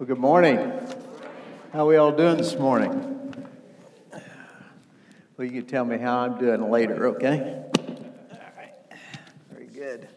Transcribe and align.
Well, 0.00 0.06
good 0.06 0.16
morning. 0.16 0.56
How 1.74 1.80
are 1.80 1.84
we 1.84 1.96
all 1.96 2.10
doing 2.10 2.38
this 2.38 2.56
morning? 2.58 2.90
Well, 5.36 5.46
you 5.46 5.50
can 5.50 5.66
tell 5.66 5.84
me 5.84 5.98
how 5.98 6.20
I'm 6.20 6.38
doing 6.38 6.70
later, 6.70 7.08
okay? 7.08 7.64
All 8.32 8.38
right. 8.56 8.72
Very 9.52 9.66
good. 9.66 10.08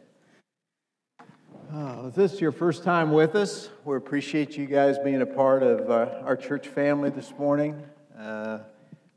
Oh, 1.74 2.08
if 2.08 2.16
this 2.16 2.32
is 2.32 2.40
your 2.40 2.54
first 2.54 2.86
time 2.86 3.12
with 3.12 3.36
us, 3.36 3.68
we 3.84 3.98
appreciate 3.98 4.56
you 4.56 4.68
guys 4.68 4.98
being 5.00 5.22
a 5.22 5.26
part 5.26 5.64
of 5.64 5.92
uh, 5.92 6.22
our 6.24 6.38
church 6.38 6.70
family 6.70 7.10
this 7.10 7.34
morning. 7.38 7.84
Uh, 8.18 8.60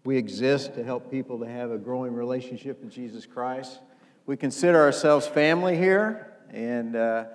we 0.05 0.17
exist 0.17 0.75
to 0.75 0.83
help 0.83 1.13
people 1.13 1.39
to 1.39 1.47
have 1.47 1.71
a 1.71 1.79
growing 1.79 2.13
relationship 2.13 2.83
with 2.83 2.93
Jesus 2.93 3.25
Christ. 3.25 3.79
We 4.27 4.37
consider 4.37 4.81
ourselves 4.81 5.29
family 5.29 5.77
here, 5.77 6.33
and 6.51 6.97
uh, 6.97 7.27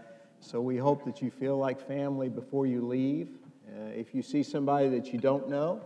so 0.43 0.59
we 0.59 0.75
hope 0.75 1.05
that 1.05 1.21
you 1.21 1.29
feel 1.29 1.55
like 1.57 1.87
family 1.87 2.27
before 2.27 2.65
you 2.65 2.85
leave. 2.85 3.29
Uh, 3.69 3.83
if 3.95 4.15
you 4.15 4.23
see 4.23 4.41
somebody 4.41 4.89
that 4.89 5.13
you 5.13 5.19
don't 5.19 5.47
know, 5.47 5.81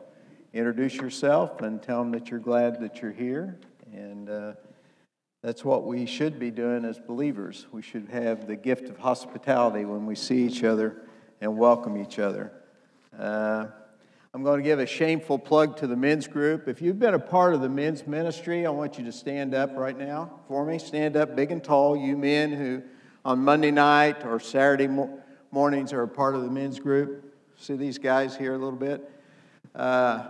introduce 0.54 0.96
yourself 0.96 1.62
and 1.62 1.84
tell 1.84 2.00
them 2.00 2.12
that 2.12 2.32
you're 2.32 2.40
glad 2.40 2.80
that 2.80 3.02
you're 3.02 3.12
here. 3.12 3.60
And 3.94 4.30
uh, 4.30 4.54
that's 5.44 5.66
what 5.66 5.84
we 5.84 6.06
should 6.06 6.40
be 6.40 6.52
doing 6.52 6.86
as 6.86 6.98
believers. 6.98 7.68
We 7.74 7.82
should 7.82 8.08
have 8.10 8.48
the 8.48 8.56
gift 8.56 8.88
of 8.90 8.98
hospitality 8.98 9.84
when 9.84 10.06
we 10.06 10.16
see 10.16 10.46
each 10.46 10.64
other 10.64 11.02
and 11.42 11.58
welcome 11.58 12.02
each 12.02 12.18
other. 12.18 12.54
Uh, 13.20 13.68
I'm 14.34 14.44
going 14.44 14.60
to 14.60 14.64
give 14.64 14.80
a 14.80 14.86
shameful 14.86 15.38
plug 15.38 15.76
to 15.78 15.88
the 15.88 15.98
men's 15.98 16.28
group. 16.28 16.70
If 16.70 16.82
you've 16.82 17.00
been 17.00 17.14
a 17.14 17.20
part 17.20 17.54
of 17.54 17.62
the 17.62 17.70
men's 17.70 18.08
ministry, 18.08 18.66
I 18.66 18.70
want 18.70 18.98
you 18.98 19.04
to 19.04 19.12
stand 19.12 19.54
up 19.54 19.76
right 19.76 19.98
now 19.98 20.40
for 20.48 20.66
me. 20.66 20.80
Stand 20.80 21.18
up 21.18 21.36
big 21.36 21.52
and 21.52 21.64
tall, 21.64 21.98
you 21.98 22.16
men 22.18 22.54
who 22.54 22.84
on 23.26 23.40
Monday 23.40 23.72
night 23.72 24.26
or 24.26 24.40
Saturday 24.40 24.88
mornings 25.52 25.92
are 25.92 26.04
a 26.04 26.08
part 26.08 26.36
of 26.36 26.44
the 26.44 26.50
men's 26.50 26.80
group. 26.80 27.36
See 27.58 27.76
these 27.76 27.98
guys 27.98 28.38
here 28.38 28.54
a 28.54 28.58
little 28.58 28.80
bit? 28.80 29.10
Uh, 29.74 30.28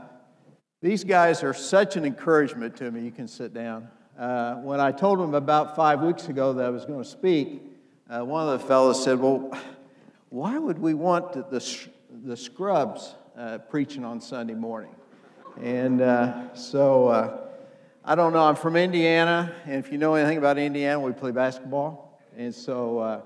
these 0.82 1.04
guys 1.04 1.44
are 1.44 1.54
such 1.54 1.98
an 1.98 2.06
encouragement 2.06 2.76
to 2.78 2.90
me. 2.90 3.02
You 3.02 3.12
can 3.12 3.28
sit 3.28 3.54
down. 3.54 3.90
Uh, 4.18 4.56
when 4.56 4.80
I 4.80 4.92
told 4.92 5.20
them 5.20 5.34
about 5.34 5.76
five 5.76 6.02
weeks 6.02 6.30
ago 6.30 6.54
that 6.54 6.66
I 6.66 6.70
was 6.70 6.86
going 6.86 7.04
to 7.04 7.10
speak, 7.10 7.62
uh, 8.10 8.24
one 8.24 8.48
of 8.48 8.60
the 8.60 8.66
fellows 8.66 9.04
said, 9.04 9.20
Well, 9.20 9.52
why 10.30 10.58
would 10.58 10.80
we 10.80 10.94
want 10.94 11.34
the, 11.34 11.44
the, 11.44 11.88
the 12.24 12.38
scrubs 12.38 13.16
uh, 13.38 13.58
preaching 13.58 14.06
on 14.06 14.22
Sunday 14.22 14.54
morning. 14.54 14.96
And 15.62 16.02
uh, 16.02 16.54
so 16.54 17.08
uh, 17.08 17.38
I 18.04 18.16
don't 18.16 18.34
know. 18.34 18.44
I'm 18.44 18.56
from 18.56 18.76
Indiana, 18.76 19.54
and 19.66 19.76
if 19.76 19.92
you 19.92 19.98
know 19.98 20.16
anything 20.16 20.38
about 20.38 20.58
Indiana, 20.58 21.00
we 21.00 21.12
play 21.12 21.32
basketball. 21.32 22.05
And 22.38 22.54
so 22.54 23.00
uh, 23.00 23.22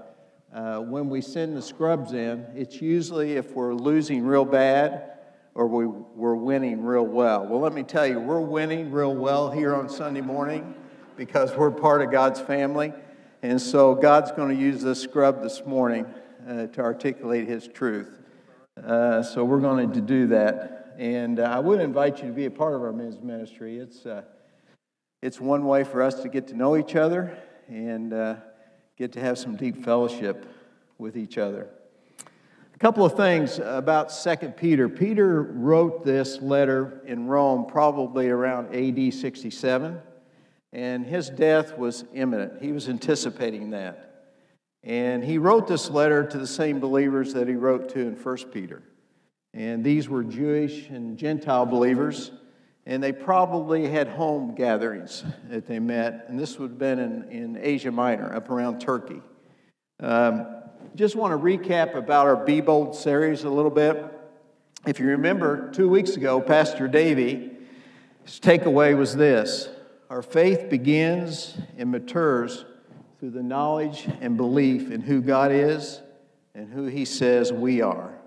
uh, 0.54 0.82
when 0.82 1.10
we 1.10 1.22
send 1.22 1.58
the 1.58 1.62
scrubs 1.64 2.14
in, 2.14 2.46
it's 2.56 2.80
usually 2.80 3.34
if 3.34 3.54
we're 3.54 3.74
losing 3.74 4.24
real 4.24 4.46
bad 4.46 5.14
or 5.56 5.66
we, 5.66 5.88
we're 5.88 6.36
winning 6.36 6.84
real 6.84 7.08
well. 7.08 7.48
Well, 7.48 7.60
let 7.60 7.74
me 7.74 7.82
tell 7.82 8.06
you, 8.06 8.20
we're 8.20 8.40
winning 8.40 8.92
real 8.92 9.16
well 9.16 9.50
here 9.50 9.74
on 9.74 9.90
Sunday 9.90 10.22
morning 10.22 10.76
because 11.18 11.56
we're 11.56 11.72
part 11.72 12.04
of 12.04 12.12
God's 12.12 12.40
family. 12.40 12.94
And 13.42 13.60
so 13.60 13.96
God's 13.96 14.32
going 14.32 14.56
to 14.56 14.62
use 14.62 14.84
this 14.84 15.02
scrub 15.02 15.42
this 15.42 15.66
morning 15.66 16.06
uh, 16.48 16.68
to 16.68 16.82
articulate 16.82 17.48
His 17.48 17.68
truth. 17.68 18.20
Uh, 18.82 19.24
so 19.24 19.44
we're 19.44 19.60
going 19.60 19.92
to 19.92 20.02
do 20.02 20.28
that. 20.28 20.94
And 21.00 21.40
uh, 21.40 21.44
I 21.44 21.60
would 21.60 21.82
invite 21.82 22.20
you 22.20 22.28
to 22.28 22.34
be 22.34 22.46
a 22.46 22.52
part 22.52 22.76
of 22.76 22.84
our 22.84 22.94
men's 22.94 23.20
ministry. 23.20 23.80
It's, 23.80 24.06
uh, 24.06 24.22
it's 25.24 25.42
one 25.42 25.66
way 25.66 25.84
for 25.84 26.04
us 26.04 26.22
to 26.22 26.30
get 26.30 26.48
to 26.50 26.54
know 26.54 26.78
each 26.78 26.96
other 26.96 27.38
and 27.68 28.14
uh, 28.14 28.36
get 29.00 29.14
to 29.14 29.22
have 29.22 29.38
some 29.38 29.56
deep 29.56 29.82
fellowship 29.84 30.46
with 30.98 31.16
each 31.16 31.38
other. 31.38 31.70
A 32.76 32.78
couple 32.80 33.06
of 33.06 33.16
things 33.16 33.58
about 33.58 34.12
2 34.12 34.36
Peter. 34.50 34.90
Peter 34.90 35.42
wrote 35.42 36.04
this 36.04 36.42
letter 36.42 37.02
in 37.06 37.28
Rome 37.28 37.66
probably 37.66 38.28
around 38.28 38.76
AD 38.76 39.14
67, 39.14 40.02
and 40.74 41.06
his 41.06 41.30
death 41.30 41.78
was 41.78 42.04
imminent. 42.14 42.62
He 42.62 42.74
was 42.74 42.90
anticipating 42.90 43.70
that. 43.70 44.34
And 44.84 45.24
he 45.24 45.38
wrote 45.38 45.66
this 45.66 45.90
letter 45.90 46.26
to 46.26 46.38
the 46.38 46.48
same 46.48 46.82
believers 46.82 47.34
that 47.34 47.48
he 47.48 47.56
wrote 47.56 47.88
to 47.90 48.00
in 48.02 48.16
1 48.16 48.38
Peter. 48.52 48.84
And 49.54 49.82
these 49.82 50.10
were 50.10 50.26
Jewish 50.26 50.90
and 50.90 51.18
Gentile 51.18 51.66
believers, 51.66 52.32
and 52.86 53.04
they 53.04 53.12
probably 53.12 53.88
had 53.88 54.08
home 54.08 54.56
gatherings 54.56 55.24
that 55.50 55.68
they 55.68 55.80
met. 55.80 56.26
And 56.28 56.40
this 56.40 56.58
would 56.58 56.72
have 56.72 56.80
been 56.80 57.00
in, 57.00 57.24
in 57.30 57.58
Asia 57.62 57.92
Minor, 57.92 58.34
up 58.34 58.50
around 58.50 58.80
Turkey. 58.80 59.22
Um, 60.00 60.48
just 60.96 61.16
want 61.16 61.32
to 61.32 61.38
recap 61.38 61.96
about 61.96 62.26
our 62.26 62.38
Be 62.46 62.62
Bold 62.62 62.96
series 62.96 63.44
a 63.44 63.50
little 63.50 63.72
bit. 63.72 64.04
If 64.88 65.00
you 65.00 65.08
remember, 65.08 65.72
two 65.72 65.90
weeks 65.90 66.16
ago, 66.16 66.40
Pastor 66.40 66.88
Davey, 66.88 67.52
takeaway 68.26 68.98
was 68.98 69.16
this 69.16 69.70
Our 70.10 70.22
faith 70.22 70.70
begins 70.70 71.58
and 71.78 71.92
matures 71.92 72.66
through 73.20 73.32
the 73.32 73.44
knowledge 73.44 74.08
and 74.22 74.38
belief 74.38 74.92
in 74.92 75.02
who 75.02 75.22
God 75.22 75.52
is 75.52 76.02
and 76.56 76.72
who 76.72 76.86
He 76.86 77.06
says 77.06 77.52
we 77.52 77.82
are. 77.82 78.19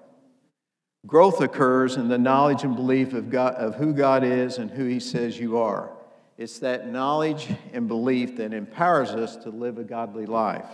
Growth 1.07 1.41
occurs 1.41 1.97
in 1.97 2.09
the 2.09 2.19
knowledge 2.19 2.63
and 2.63 2.77
belief 2.77 3.13
of, 3.13 3.29
God, 3.29 3.55
of 3.55 3.75
who 3.75 3.93
God 3.93 4.23
is 4.23 4.59
and 4.59 4.71
who 4.71 4.85
He 4.85 5.01
says 5.01 5.39
you 5.39 5.59
are. 5.59 5.91
It's 6.39 6.61
that 6.61 6.89
knowledge 6.89 7.49
and 7.73 7.89
belief 7.89 8.37
that 8.37 8.53
empowers 8.53 9.11
us 9.11 9.37
to 9.37 9.51
live 9.51 9.79
a 9.79 9.85
godly 9.85 10.27
life, 10.27 10.69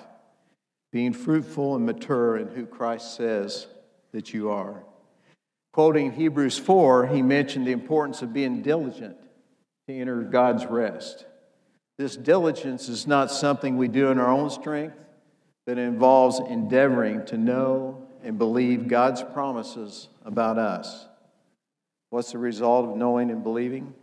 being 0.93 1.13
fruitful 1.13 1.77
and 1.77 1.87
mature 1.87 2.37
in 2.37 2.49
who 2.49 2.67
Christ 2.67 3.17
says 3.17 3.67
that 4.13 4.35
you 4.35 4.51
are. 4.51 4.83
Quoting 5.73 6.13
Hebrews 6.13 6.59
4, 6.59 7.07
he 7.07 7.23
mentioned 7.23 7.67
the 7.67 7.73
importance 7.73 8.23
of 8.23 8.33
being 8.33 8.63
diligent 8.63 9.17
to 9.87 9.95
enter 9.95 10.23
God's 10.23 10.67
rest. 10.67 11.27
This 11.99 12.17
diligence 12.17 12.89
is 12.89 13.07
not 13.07 13.31
something 13.31 13.77
we 13.77 13.89
do 13.89 14.11
in 14.11 14.19
our 14.19 14.31
own 14.31 14.51
strength, 14.51 14.97
but 15.67 15.79
it 15.79 15.83
involves 15.83 16.39
endeavoring 16.39 17.27
to 17.27 17.37
know 17.37 18.07
and 18.23 18.39
believe 18.39 18.89
God's 18.89 19.23
promises 19.23 20.09
about 20.29 20.59
us. 20.59 21.07
What's 22.11 22.33
the 22.33 22.39
result 22.39 22.89
of 22.89 22.97
knowing 22.97 23.31
and 23.31 23.43
believing? 23.43 23.95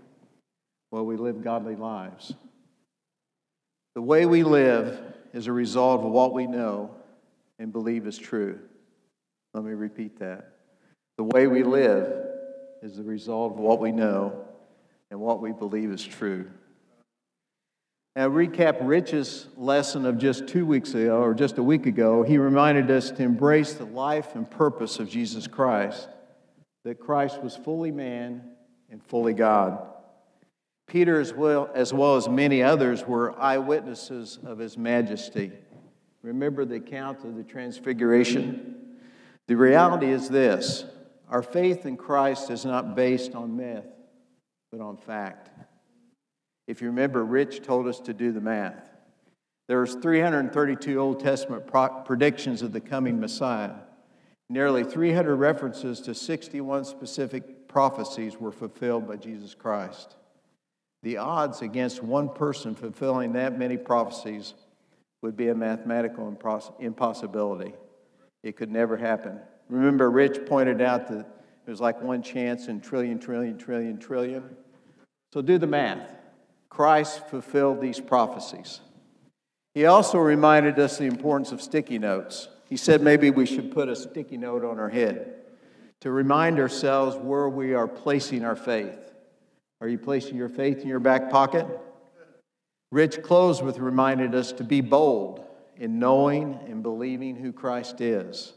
Well, 0.91 1.05
we 1.05 1.17
live 1.17 1.43
godly 1.43 1.75
lives. 1.75 2.33
The 3.93 4.01
way 4.01 4.25
we 4.25 4.43
live 4.43 4.99
is 5.33 5.47
a 5.47 5.53
result 5.53 6.01
of 6.01 6.11
what 6.11 6.33
we 6.33 6.47
know 6.47 6.89
and 7.59 7.71
believe 7.71 8.07
is 8.07 8.17
true. 8.17 8.59
Let 9.53 9.63
me 9.63 9.71
repeat 9.71 10.19
that. 10.19 10.51
The 11.17 11.23
way 11.23 11.47
we 11.47 11.63
live 11.63 12.11
is 12.81 12.97
the 12.97 13.03
result 13.03 13.53
of 13.53 13.59
what 13.59 13.79
we 13.79 13.91
know 13.91 14.45
and 15.11 15.19
what 15.19 15.41
we 15.41 15.51
believe 15.51 15.91
is 15.91 16.03
true. 16.03 16.49
Now, 18.15 18.29
recap 18.29 18.77
Rich's 18.81 19.47
lesson 19.57 20.05
of 20.05 20.17
just 20.17 20.47
two 20.47 20.65
weeks 20.65 20.93
ago, 20.93 21.21
or 21.21 21.33
just 21.33 21.57
a 21.57 21.63
week 21.63 21.85
ago. 21.85 22.23
He 22.23 22.37
reminded 22.37 22.89
us 22.89 23.11
to 23.11 23.23
embrace 23.23 23.73
the 23.73 23.83
life 23.83 24.35
and 24.35 24.49
purpose 24.49 24.99
of 24.99 25.09
Jesus 25.09 25.47
Christ, 25.47 26.07
that 26.85 26.99
Christ 26.99 27.41
was 27.41 27.57
fully 27.57 27.91
man 27.91 28.43
and 28.91 29.03
fully 29.03 29.33
God. 29.33 29.85
Peter, 30.87 31.19
as 31.19 31.33
well, 31.33 31.69
as 31.73 31.91
well 31.91 32.15
as 32.15 32.29
many 32.29 32.61
others, 32.61 33.05
were 33.05 33.37
eyewitnesses 33.39 34.37
of 34.45 34.59
his 34.59 34.77
majesty. 34.77 35.51
Remember 36.21 36.63
the 36.63 36.75
account 36.75 37.25
of 37.25 37.35
the 37.35 37.43
Transfiguration? 37.43 38.97
The 39.47 39.57
reality 39.57 40.11
is 40.11 40.29
this 40.29 40.85
our 41.27 41.41
faith 41.41 41.87
in 41.87 41.97
Christ 41.97 42.51
is 42.51 42.65
not 42.65 42.95
based 42.95 43.33
on 43.33 43.57
myth, 43.57 43.85
but 44.71 44.79
on 44.79 44.95
fact. 44.95 45.49
If 46.67 46.81
you 46.81 46.87
remember, 46.87 47.25
Rich 47.25 47.63
told 47.63 47.87
us 47.87 47.99
to 48.01 48.13
do 48.13 48.31
the 48.31 48.41
math. 48.41 48.89
There's 49.67 49.95
332 49.95 50.99
Old 50.99 51.19
Testament 51.19 51.65
predictions 52.05 52.61
of 52.61 52.71
the 52.73 52.81
coming 52.81 53.19
Messiah. 53.19 53.73
Nearly 54.49 54.83
300 54.83 55.35
references 55.35 56.01
to 56.01 56.13
61 56.13 56.85
specific 56.85 57.67
prophecies 57.67 58.39
were 58.39 58.51
fulfilled 58.51 59.07
by 59.07 59.15
Jesus 59.15 59.55
Christ. 59.55 60.15
The 61.03 61.17
odds 61.17 61.61
against 61.61 62.03
one 62.03 62.29
person 62.29 62.75
fulfilling 62.75 63.33
that 63.33 63.57
many 63.57 63.77
prophecies 63.77 64.53
would 65.21 65.35
be 65.35 65.49
a 65.49 65.55
mathematical 65.55 66.31
impos- 66.31 66.73
impossibility. 66.79 67.73
It 68.43 68.55
could 68.55 68.71
never 68.71 68.95
happen. 68.97 69.39
Remember, 69.69 70.09
Rich 70.09 70.45
pointed 70.45 70.81
out 70.81 71.07
that 71.07 71.25
it 71.65 71.69
was 71.69 71.81
like 71.81 72.01
one 72.01 72.21
chance 72.21 72.67
in 72.67 72.79
trillion, 72.79 73.17
trillion, 73.17 73.57
trillion, 73.57 73.97
trillion. 73.97 74.55
So 75.33 75.41
do 75.41 75.57
the 75.57 75.67
math. 75.67 76.07
Christ 76.69 77.27
fulfilled 77.27 77.81
these 77.81 77.99
prophecies. 77.99 78.81
He 79.73 79.85
also 79.85 80.19
reminded 80.19 80.77
us 80.79 80.97
the 80.97 81.05
importance 81.05 81.51
of 81.51 81.61
sticky 81.61 81.99
notes. 81.99 82.47
He 82.67 82.77
said 82.77 83.01
maybe 83.01 83.29
we 83.29 83.45
should 83.45 83.71
put 83.71 83.89
a 83.89 83.95
sticky 83.95 84.37
note 84.37 84.65
on 84.65 84.79
our 84.79 84.89
head 84.89 85.35
to 86.01 86.11
remind 86.11 86.59
ourselves 86.59 87.15
where 87.15 87.49
we 87.49 87.73
are 87.73 87.87
placing 87.87 88.43
our 88.43 88.55
faith. 88.55 89.13
Are 89.81 89.87
you 89.87 89.97
placing 89.97 90.35
your 90.35 90.49
faith 90.49 90.81
in 90.81 90.87
your 90.87 90.99
back 90.99 91.29
pocket? 91.29 91.67
Rich 92.91 93.21
closed 93.23 93.63
with 93.63 93.77
reminded 93.77 94.33
us 94.35 94.51
to 94.53 94.63
be 94.63 94.81
bold 94.81 95.43
in 95.77 95.99
knowing 95.99 96.59
and 96.67 96.81
believing 96.81 97.35
who 97.35 97.51
Christ 97.51 98.01
is, 98.01 98.53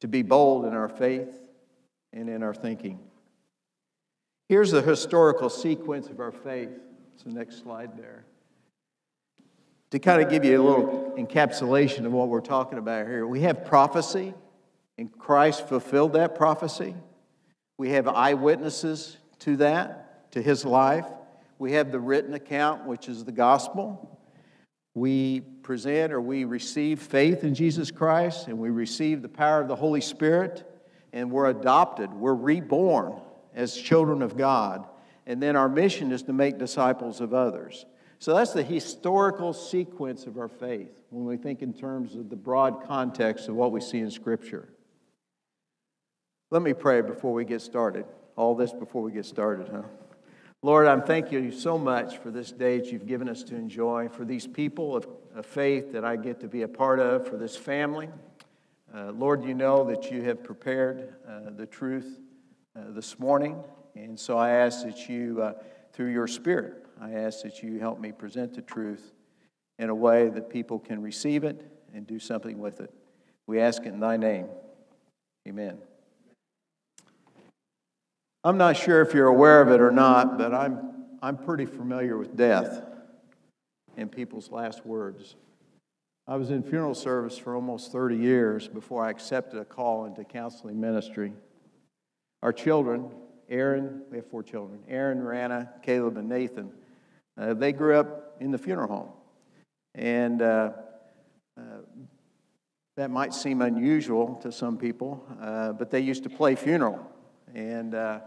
to 0.00 0.08
be 0.08 0.22
bold 0.22 0.64
in 0.64 0.72
our 0.72 0.88
faith 0.88 1.28
and 2.12 2.28
in 2.28 2.42
our 2.42 2.54
thinking. 2.54 2.98
Here's 4.48 4.70
the 4.70 4.82
historical 4.82 5.50
sequence 5.50 6.08
of 6.08 6.20
our 6.20 6.32
faith. 6.32 6.70
It's 7.14 7.24
the 7.24 7.32
next 7.32 7.62
slide 7.62 7.96
there. 7.96 8.24
To 9.94 10.00
kind 10.00 10.20
of 10.20 10.28
give 10.28 10.44
you 10.44 10.60
a 10.60 10.64
little 10.64 11.14
encapsulation 11.16 12.04
of 12.04 12.10
what 12.10 12.26
we're 12.26 12.40
talking 12.40 12.78
about 12.78 13.06
here, 13.06 13.28
we 13.28 13.42
have 13.42 13.64
prophecy, 13.64 14.34
and 14.98 15.16
Christ 15.16 15.68
fulfilled 15.68 16.14
that 16.14 16.34
prophecy. 16.34 16.96
We 17.78 17.90
have 17.90 18.08
eyewitnesses 18.08 19.18
to 19.38 19.56
that, 19.58 20.32
to 20.32 20.42
his 20.42 20.64
life. 20.64 21.06
We 21.60 21.74
have 21.74 21.92
the 21.92 22.00
written 22.00 22.34
account, 22.34 22.86
which 22.86 23.08
is 23.08 23.24
the 23.24 23.30
gospel. 23.30 24.18
We 24.94 25.42
present 25.62 26.12
or 26.12 26.20
we 26.20 26.44
receive 26.44 27.00
faith 27.00 27.44
in 27.44 27.54
Jesus 27.54 27.92
Christ, 27.92 28.48
and 28.48 28.58
we 28.58 28.70
receive 28.70 29.22
the 29.22 29.28
power 29.28 29.60
of 29.60 29.68
the 29.68 29.76
Holy 29.76 30.00
Spirit, 30.00 30.68
and 31.12 31.30
we're 31.30 31.50
adopted. 31.50 32.12
We're 32.12 32.34
reborn 32.34 33.20
as 33.54 33.76
children 33.76 34.22
of 34.22 34.36
God. 34.36 34.88
And 35.24 35.40
then 35.40 35.54
our 35.54 35.68
mission 35.68 36.10
is 36.10 36.24
to 36.24 36.32
make 36.32 36.58
disciples 36.58 37.20
of 37.20 37.32
others. 37.32 37.86
So 38.24 38.32
that's 38.32 38.54
the 38.54 38.62
historical 38.62 39.52
sequence 39.52 40.26
of 40.26 40.38
our 40.38 40.48
faith 40.48 40.88
when 41.10 41.26
we 41.26 41.36
think 41.36 41.60
in 41.60 41.74
terms 41.74 42.14
of 42.14 42.30
the 42.30 42.36
broad 42.36 42.82
context 42.86 43.50
of 43.50 43.54
what 43.54 43.70
we 43.70 43.82
see 43.82 43.98
in 43.98 44.10
Scripture. 44.10 44.70
Let 46.50 46.62
me 46.62 46.72
pray 46.72 47.02
before 47.02 47.34
we 47.34 47.44
get 47.44 47.60
started. 47.60 48.06
All 48.34 48.54
this 48.54 48.72
before 48.72 49.02
we 49.02 49.12
get 49.12 49.26
started, 49.26 49.68
huh? 49.68 49.82
Lord, 50.62 50.86
I'm 50.86 51.02
thanking 51.02 51.44
you 51.44 51.52
so 51.52 51.76
much 51.76 52.16
for 52.16 52.30
this 52.30 52.50
day 52.50 52.78
that 52.78 52.90
you've 52.90 53.06
given 53.06 53.28
us 53.28 53.42
to 53.42 53.56
enjoy, 53.56 54.08
for 54.08 54.24
these 54.24 54.46
people 54.46 54.96
of, 54.96 55.06
of 55.34 55.44
faith 55.44 55.92
that 55.92 56.06
I 56.06 56.16
get 56.16 56.40
to 56.40 56.48
be 56.48 56.62
a 56.62 56.68
part 56.68 57.00
of, 57.00 57.28
for 57.28 57.36
this 57.36 57.58
family. 57.58 58.08
Uh, 58.96 59.12
Lord, 59.12 59.44
you 59.44 59.52
know 59.52 59.84
that 59.84 60.10
you 60.10 60.22
have 60.22 60.42
prepared 60.42 61.12
uh, 61.28 61.50
the 61.54 61.66
truth 61.66 62.20
uh, 62.74 62.84
this 62.88 63.18
morning, 63.18 63.62
and 63.94 64.18
so 64.18 64.38
I 64.38 64.48
ask 64.48 64.82
that 64.86 65.10
you, 65.10 65.42
uh, 65.42 65.52
through 65.92 66.10
your 66.10 66.26
Spirit, 66.26 66.83
I 67.04 67.12
ask 67.12 67.42
that 67.42 67.62
you 67.62 67.78
help 67.78 68.00
me 68.00 68.12
present 68.12 68.54
the 68.54 68.62
truth 68.62 69.12
in 69.78 69.90
a 69.90 69.94
way 69.94 70.30
that 70.30 70.48
people 70.48 70.78
can 70.78 71.02
receive 71.02 71.44
it 71.44 71.60
and 71.92 72.06
do 72.06 72.18
something 72.18 72.58
with 72.58 72.80
it. 72.80 72.90
We 73.46 73.60
ask 73.60 73.82
it 73.82 73.88
in 73.88 74.00
thy 74.00 74.16
name. 74.16 74.46
Amen. 75.46 75.76
I'm 78.42 78.56
not 78.56 78.78
sure 78.78 79.02
if 79.02 79.12
you're 79.12 79.26
aware 79.28 79.60
of 79.60 79.68
it 79.68 79.82
or 79.82 79.90
not, 79.90 80.38
but 80.38 80.54
I'm, 80.54 80.94
I'm 81.20 81.36
pretty 81.36 81.66
familiar 81.66 82.16
with 82.16 82.36
death 82.36 82.82
and 83.98 84.10
people's 84.10 84.50
last 84.50 84.86
words. 84.86 85.36
I 86.26 86.36
was 86.36 86.50
in 86.50 86.62
funeral 86.62 86.94
service 86.94 87.36
for 87.36 87.54
almost 87.54 87.92
30 87.92 88.16
years 88.16 88.66
before 88.66 89.04
I 89.04 89.10
accepted 89.10 89.60
a 89.60 89.64
call 89.66 90.06
into 90.06 90.24
counseling 90.24 90.80
ministry. 90.80 91.34
Our 92.42 92.52
children, 92.54 93.10
Aaron, 93.50 94.04
we 94.10 94.16
have 94.16 94.30
four 94.30 94.42
children 94.42 94.80
Aaron, 94.88 95.22
Rana, 95.22 95.70
Caleb, 95.82 96.16
and 96.16 96.30
Nathan, 96.30 96.72
uh, 97.36 97.54
they 97.54 97.72
grew 97.72 97.96
up 97.96 98.36
in 98.40 98.50
the 98.50 98.58
funeral 98.58 98.88
home. 98.88 99.08
And 99.94 100.42
uh, 100.42 100.72
uh, 101.58 101.62
that 102.96 103.10
might 103.10 103.32
seem 103.32 103.62
unusual 103.62 104.36
to 104.42 104.50
some 104.50 104.76
people, 104.76 105.24
uh, 105.40 105.72
but 105.72 105.90
they 105.90 106.00
used 106.00 106.24
to 106.24 106.30
play 106.30 106.54
funeral. 106.54 107.00
And 107.54 107.94
uh, 107.94 108.20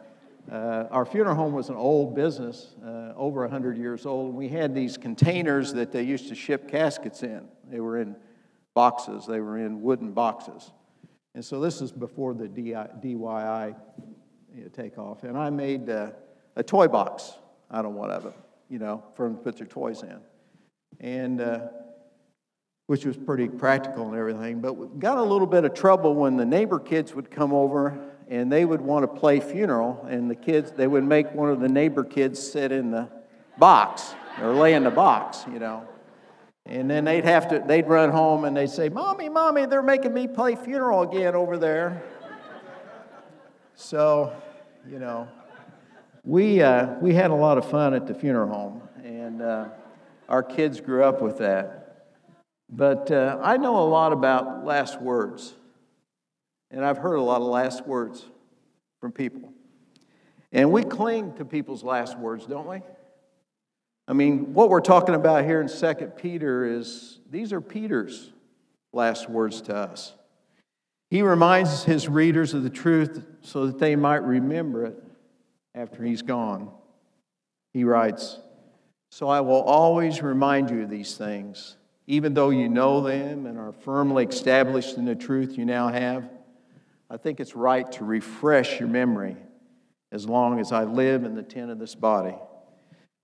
uh, 0.51 0.85
our 0.91 1.05
funeral 1.05 1.35
home 1.35 1.53
was 1.53 1.69
an 1.69 1.75
old 1.75 2.15
business, 2.15 2.75
over 3.15 3.41
100 3.41 3.77
years 3.77 4.05
old. 4.05 4.33
We 4.33 4.47
had 4.47 4.73
these 4.73 4.97
containers 4.97 5.73
that 5.73 5.91
they 5.91 6.03
used 6.03 6.29
to 6.29 6.35
ship 6.35 6.69
caskets 6.69 7.23
in. 7.23 7.47
They 7.69 7.79
were 7.79 7.99
in 7.99 8.15
boxes, 8.73 9.25
they 9.25 9.41
were 9.41 9.57
in 9.57 9.81
wooden 9.81 10.11
boxes. 10.11 10.71
And 11.33 11.43
so 11.43 11.59
this 11.59 11.81
is 11.81 11.91
before 11.91 12.33
the 12.33 12.47
DIY 12.47 13.75
takeoff. 14.73 15.23
And 15.23 15.37
I 15.37 15.49
made 15.49 15.89
a 15.89 16.63
toy 16.65 16.87
box 16.87 17.33
out 17.71 17.85
of 17.85 17.91
one 17.91 18.09
of 18.09 18.23
them, 18.23 18.33
you 18.69 18.79
know, 18.79 19.03
for 19.15 19.27
them 19.27 19.37
to 19.37 19.43
put 19.43 19.57
their 19.57 19.67
toys 19.67 20.03
in. 20.03 20.19
And 20.99 21.41
uh, 21.41 21.67
which 22.87 23.05
was 23.05 23.17
pretty 23.17 23.47
practical 23.47 24.07
and 24.07 24.15
everything. 24.15 24.61
But 24.61 24.99
got 24.99 25.17
a 25.17 25.23
little 25.23 25.47
bit 25.47 25.65
of 25.65 25.73
trouble 25.73 26.15
when 26.15 26.37
the 26.37 26.45
neighbor 26.45 26.79
kids 26.79 27.13
would 27.13 27.29
come 27.29 27.53
over 27.53 27.99
and 28.29 28.51
they 28.51 28.65
would 28.65 28.81
want 28.81 29.03
to 29.03 29.19
play 29.19 29.39
funeral, 29.39 30.05
and 30.09 30.29
the 30.29 30.35
kids, 30.35 30.71
they 30.71 30.87
would 30.87 31.03
make 31.05 31.33
one 31.33 31.49
of 31.49 31.61
the 31.61 31.69
neighbor 31.69 32.03
kids 32.03 32.41
sit 32.41 32.73
in 32.73 32.91
the 32.91 33.07
box 33.57 34.15
or 34.41 34.53
lay 34.53 34.73
in 34.73 34.83
the 34.83 34.91
box, 34.91 35.45
you 35.51 35.59
know. 35.59 35.87
And 36.65 36.89
then 36.89 37.05
they'd 37.05 37.23
have 37.23 37.47
to, 37.49 37.63
they'd 37.65 37.87
run 37.87 38.09
home 38.09 38.43
and 38.43 38.55
they'd 38.57 38.69
say, 38.69 38.89
Mommy, 38.89 39.29
Mommy, 39.29 39.65
they're 39.65 39.81
making 39.81 40.13
me 40.13 40.27
play 40.27 40.55
funeral 40.55 41.03
again 41.03 41.35
over 41.35 41.57
there. 41.57 42.03
So, 43.75 44.33
you 44.89 44.99
know, 44.99 45.29
we, 46.27 46.61
uh, 46.61 46.95
we 46.99 47.13
had 47.13 47.31
a 47.31 47.35
lot 47.35 47.57
of 47.57 47.69
fun 47.69 47.93
at 47.93 48.05
the 48.05 48.13
funeral 48.13 48.49
home, 48.49 48.81
and 49.01 49.41
uh, 49.41 49.69
our 50.27 50.43
kids 50.43 50.81
grew 50.81 51.05
up 51.05 51.21
with 51.21 51.37
that. 51.37 52.09
But 52.69 53.09
uh, 53.09 53.39
I 53.41 53.55
know 53.55 53.77
a 53.77 53.87
lot 53.87 54.11
about 54.11 54.65
last 54.65 55.01
words. 55.01 55.53
And 56.69 56.83
I've 56.83 56.97
heard 56.97 57.15
a 57.15 57.21
lot 57.21 57.39
of 57.39 57.47
last 57.47 57.87
words 57.87 58.25
from 58.99 59.13
people. 59.13 59.53
And 60.51 60.69
we 60.69 60.83
cling 60.83 61.33
to 61.35 61.45
people's 61.45 61.81
last 61.81 62.19
words, 62.19 62.45
don't 62.45 62.67
we? 62.67 62.81
I 64.05 64.11
mean, 64.11 64.53
what 64.53 64.69
we're 64.69 64.81
talking 64.81 65.15
about 65.15 65.45
here 65.45 65.61
in 65.61 65.69
2 65.69 65.93
Peter 66.17 66.65
is 66.65 67.21
these 67.31 67.53
are 67.53 67.61
Peter's 67.61 68.33
last 68.91 69.29
words 69.29 69.61
to 69.61 69.75
us. 69.77 70.13
He 71.09 71.21
reminds 71.21 71.85
his 71.85 72.09
readers 72.09 72.53
of 72.53 72.63
the 72.63 72.69
truth 72.69 73.23
so 73.43 73.67
that 73.67 73.79
they 73.79 73.95
might 73.95 74.23
remember 74.23 74.83
it 74.87 75.03
after 75.77 76.03
he's 76.03 76.23
gone. 76.23 76.71
He 77.71 77.83
writes, 77.83 78.39
So 79.11 79.29
I 79.29 79.41
will 79.41 79.61
always 79.61 80.21
remind 80.21 80.71
you 80.71 80.83
of 80.83 80.89
these 80.89 81.15
things, 81.15 81.77
even 82.07 82.33
though 82.33 82.49
you 82.49 82.67
know 82.67 83.01
them 83.01 83.45
and 83.45 83.57
are 83.57 83.71
firmly 83.71 84.25
established 84.25 84.97
in 84.97 85.05
the 85.05 85.15
truth 85.15 85.57
you 85.57 85.65
now 85.65 85.89
have. 85.89 86.29
I 87.09 87.17
think 87.17 87.39
it's 87.39 87.55
right 87.55 87.89
to 87.93 88.03
refresh 88.03 88.79
your 88.79 88.89
memory 88.89 89.37
as 90.11 90.27
long 90.27 90.59
as 90.59 90.71
I 90.71 90.83
live 90.83 91.23
in 91.23 91.35
the 91.35 91.43
tent 91.43 91.69
of 91.69 91.79
this 91.79 91.95
body, 91.95 92.35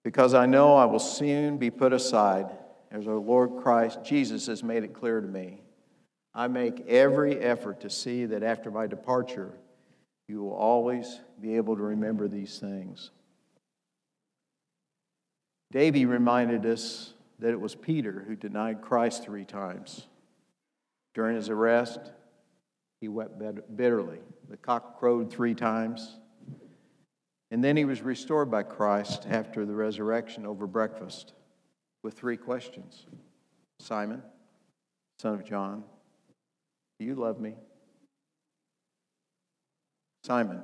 because 0.04 0.34
I 0.34 0.46
know 0.46 0.76
I 0.76 0.86
will 0.86 1.00
soon 1.00 1.58
be 1.58 1.72
put 1.72 1.94
aside, 1.94 2.48
as 2.92 3.08
our 3.08 3.16
Lord 3.16 3.64
Christ 3.64 4.00
Jesus 4.04 4.46
has 4.48 4.64
made 4.64 4.84
it 4.84 4.94
clear 4.94 5.20
to 5.20 5.28
me. 5.28 5.62
I 6.36 6.48
make 6.48 6.88
every 6.88 7.40
effort 7.40 7.82
to 7.82 7.90
see 7.90 8.26
that 8.26 8.44
after 8.44 8.70
my 8.70 8.86
departure, 8.88 9.52
you 10.34 10.42
will 10.42 10.56
always 10.56 11.22
be 11.40 11.58
able 11.58 11.76
to 11.76 11.84
remember 11.84 12.28
these 12.28 12.58
things. 12.58 13.12
Davy 15.72 16.08
reminded 16.08 16.66
us 16.66 17.14
that 17.38 17.52
it 17.52 17.62
was 17.62 17.76
Peter 17.76 18.26
who 18.28 18.36
denied 18.36 18.82
Christ 18.82 19.24
three 19.24 19.46
times 19.46 20.08
during 21.14 21.36
his 21.36 21.50
arrest 21.50 22.00
he 23.00 23.08
wept 23.08 23.40
bitterly. 23.76 24.18
The 24.50 24.58
cock 24.58 24.98
crowed 24.98 25.32
three 25.32 25.54
times. 25.54 26.18
And 27.52 27.64
then 27.64 27.78
he 27.78 27.86
was 27.86 28.02
restored 28.02 28.50
by 28.50 28.64
Christ 28.64 29.28
after 29.30 29.68
the 29.68 29.76
resurrection 29.76 30.48
over 30.48 30.66
breakfast 30.66 31.34
with 32.02 32.16
three 32.16 32.38
questions 32.38 33.06
Simon, 33.80 34.24
son 35.20 35.36
of 35.36 35.46
John, 35.46 35.84
do 37.00 37.06
you 37.06 37.14
love 37.14 37.40
me? 37.40 37.54
Simon, 40.24 40.62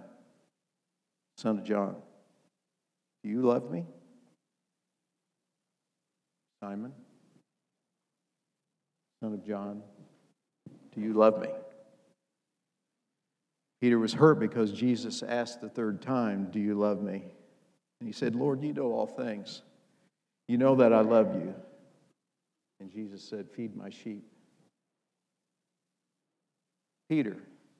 son 1.37 1.59
of 1.59 1.63
John, 1.65 1.95
do 3.23 3.29
you 3.29 3.41
love 3.41 3.69
me? 3.69 3.85
Simon, 6.61 6.93
son 9.21 9.33
of 9.33 9.45
John, 9.45 9.81
do 10.95 11.01
you 11.01 11.13
love 11.13 11.41
me? 11.41 11.49
Peter 13.81 13.97
was 13.97 14.13
hurt 14.13 14.39
because 14.39 14.71
Jesus 14.71 15.23
asked 15.23 15.61
the 15.61 15.69
third 15.69 16.01
time, 16.01 16.49
Do 16.51 16.59
you 16.59 16.75
love 16.75 17.01
me? 17.01 17.23
And 17.99 18.07
he 18.07 18.13
said, 18.13 18.35
Lord, 18.35 18.61
you 18.61 18.73
know 18.73 18.91
all 18.91 19.07
things. 19.07 19.61
You 20.47 20.57
know 20.57 20.75
that 20.75 20.93
I 20.93 21.01
love 21.01 21.35
you. 21.35 21.53
And 22.79 22.91
Jesus 22.91 23.23
said, 23.23 23.49
Feed 23.49 23.75
my 23.75 23.89
sheep. 23.89 24.23
Peter, 27.09 27.37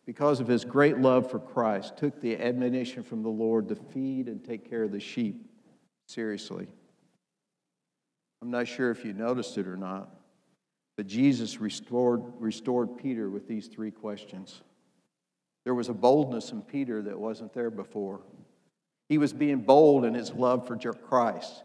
because 0.10 0.40
of 0.40 0.48
his 0.48 0.66
great 0.66 0.98
love 0.98 1.30
for 1.30 1.38
Christ, 1.38 1.96
took 1.96 2.20
the 2.20 2.36
admonition 2.36 3.04
from 3.04 3.22
the 3.22 3.30
Lord 3.30 3.70
to 3.70 3.76
feed 3.76 4.28
and 4.28 4.44
take 4.44 4.68
care 4.68 4.82
of 4.82 4.92
the 4.92 5.00
sheep 5.00 5.46
seriously. 6.08 6.66
I'm 8.42 8.50
not 8.50 8.68
sure 8.68 8.90
if 8.90 9.06
you 9.06 9.14
noticed 9.14 9.60
it 9.60 9.68
or 9.68 9.78
not, 9.78 10.10
but 10.98 11.06
Jesus 11.06 11.62
restored, 11.62 12.24
restored 12.40 12.98
Peter 12.98 13.30
with 13.30 13.48
these 13.48 13.68
three 13.68 13.92
questions. 13.92 14.64
There 15.64 15.76
was 15.76 15.90
a 15.90 15.94
boldness 15.94 16.54
in 16.54 16.64
Peter 16.64 17.04
that 17.04 17.20
wasn't 17.20 17.54
there 17.54 17.70
before. 17.70 18.22
He 19.10 19.20
was 19.20 19.32
being 19.32 19.60
bold 19.60 20.06
in 20.06 20.16
his 20.16 20.32
love 20.34 20.66
for 20.66 20.76
Christ, 20.76 21.62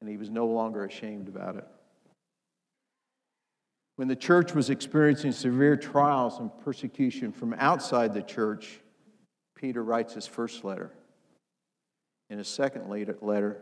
and 0.00 0.08
he 0.08 0.16
was 0.16 0.30
no 0.30 0.46
longer 0.46 0.86
ashamed 0.86 1.28
about 1.28 1.56
it. 1.56 1.68
When 3.96 4.08
the 4.08 4.16
church 4.16 4.54
was 4.54 4.70
experiencing 4.70 5.32
severe 5.32 5.76
trials 5.76 6.38
and 6.38 6.50
persecution 6.64 7.32
from 7.32 7.54
outside 7.54 8.14
the 8.14 8.22
church, 8.22 8.80
Peter 9.54 9.82
writes 9.84 10.14
his 10.14 10.26
first 10.26 10.64
letter. 10.64 10.90
In 12.30 12.38
his 12.38 12.48
second 12.48 12.88
letter, 12.88 13.58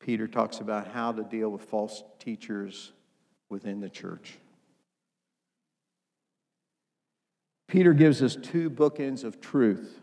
Peter 0.00 0.28
talks 0.28 0.60
about 0.60 0.88
how 0.88 1.12
to 1.12 1.24
deal 1.24 1.48
with 1.48 1.62
false 1.62 2.02
teachers 2.18 2.92
within 3.48 3.80
the 3.80 3.88
church. 3.88 4.34
Peter 7.68 7.92
gives 7.92 8.22
us 8.22 8.36
two 8.36 8.70
bookends 8.70 9.24
of 9.24 9.40
truth 9.40 10.00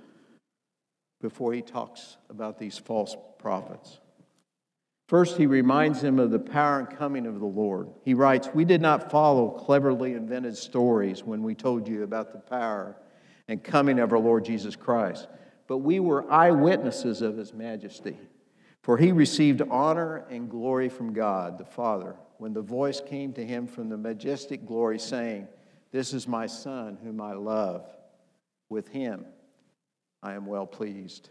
before 1.21 1.53
he 1.53 1.61
talks 1.61 2.17
about 2.29 2.57
these 2.57 2.77
false 2.77 3.15
prophets. 3.39 3.99
First, 5.07 5.37
he 5.37 5.45
reminds 5.45 6.01
them 6.01 6.17
of 6.17 6.31
the 6.31 6.39
power 6.39 6.79
and 6.79 6.89
coming 6.89 7.27
of 7.27 7.39
the 7.39 7.45
Lord. 7.45 7.89
He 8.03 8.15
writes, 8.15 8.49
We 8.53 8.65
did 8.65 8.81
not 8.81 9.11
follow 9.11 9.49
cleverly 9.49 10.13
invented 10.13 10.57
stories 10.57 11.23
when 11.23 11.43
we 11.43 11.53
told 11.53 11.87
you 11.87 12.03
about 12.03 12.31
the 12.31 12.39
power 12.39 12.95
and 13.47 13.63
coming 13.63 13.99
of 13.99 14.11
our 14.11 14.19
Lord 14.19 14.45
Jesus 14.45 14.75
Christ, 14.75 15.27
but 15.67 15.77
we 15.77 15.99
were 15.99 16.31
eyewitnesses 16.31 17.21
of 17.21 17.37
his 17.37 17.53
majesty. 17.53 18.17
For 18.81 18.97
he 18.97 19.11
received 19.11 19.61
honor 19.69 20.25
and 20.29 20.49
glory 20.49 20.89
from 20.89 21.13
God 21.13 21.57
the 21.57 21.65
Father 21.65 22.15
when 22.37 22.53
the 22.53 22.61
voice 22.61 23.01
came 23.01 23.33
to 23.33 23.45
him 23.45 23.67
from 23.67 23.89
the 23.89 23.97
majestic 23.97 24.65
glory, 24.65 24.99
saying, 24.99 25.47
This 25.91 26.13
is 26.13 26.27
my 26.27 26.47
Son, 26.47 26.97
whom 27.03 27.21
I 27.21 27.33
love. 27.33 27.87
With 28.69 28.87
him 28.87 29.25
I 30.21 30.33
am 30.33 30.45
well 30.45 30.65
pleased. 30.65 31.29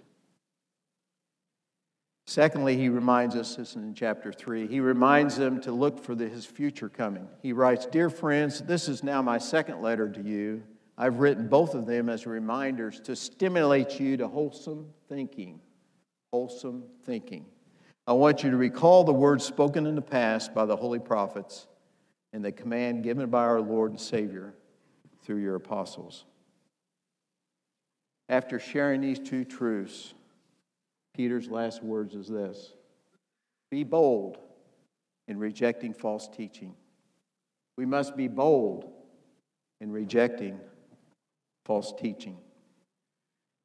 Secondly, 2.27 2.77
he 2.77 2.89
reminds 2.89 3.37
us, 3.37 3.57
this 3.57 3.71
is 3.71 3.77
in 3.77 3.95
chapter 3.95 4.33
3, 4.33 4.67
he 4.67 4.81
reminds 4.81 5.37
them 5.37 5.61
to 5.61 5.73
look 5.73 6.03
for 6.03 6.15
the, 6.15 6.27
his 6.27 6.47
future 6.47 6.89
coming. 6.89 7.29
He 7.43 7.53
writes, 7.53 7.85
Dear 7.85 8.09
friends, 8.09 8.61
this 8.61 8.89
is 8.89 9.05
now 9.05 9.21
my 9.21 9.37
second 9.37 9.83
letter 9.83 10.09
to 10.09 10.23
you. 10.23 10.63
I've 10.97 11.19
written 11.19 11.49
both 11.49 11.75
of 11.75 11.87
them 11.87 12.09
as 12.09 12.27
reminders 12.27 13.01
to 13.01 13.17
stimulate 13.17 14.01
you 14.01 14.17
to 14.17 14.29
wholesome 14.29 14.87
thinking. 15.09 15.61
Wholesome 16.33 16.85
thinking. 17.05 17.45
I 18.07 18.13
want 18.13 18.43
you 18.43 18.51
to 18.51 18.57
recall 18.57 19.05
the 19.05 19.13
words 19.13 19.45
spoken 19.45 19.87
in 19.87 19.95
the 19.95 20.03
past 20.03 20.55
by 20.55 20.65
the 20.65 20.77
holy 20.77 20.99
prophets 21.01 21.67
and 22.33 22.45
the 22.45 22.53
command 22.53 23.03
given 23.03 23.29
by 23.29 23.43
our 23.43 23.61
Lord 23.61 23.91
and 23.91 24.01
Savior 24.01 24.55
through 25.25 25.39
your 25.39 25.57
apostles. 25.57 26.25
After 28.29 28.59
sharing 28.59 29.01
these 29.01 29.19
two 29.19 29.45
truths, 29.45 30.15
Peter's 31.15 31.49
last 31.49 31.83
words 31.83 32.15
is 32.15 32.29
this 32.29 32.73
Be 33.71 33.85
bold 33.85 34.39
in 35.29 35.39
rejecting 35.39 35.95
false 35.95 36.29
teaching. 36.29 36.75
We 37.77 37.87
must 37.87 38.17
be 38.17 38.29
bold 38.29 38.91
in 39.81 39.91
rejecting 39.91 40.61
false 41.65 41.93
teaching. 41.99 42.37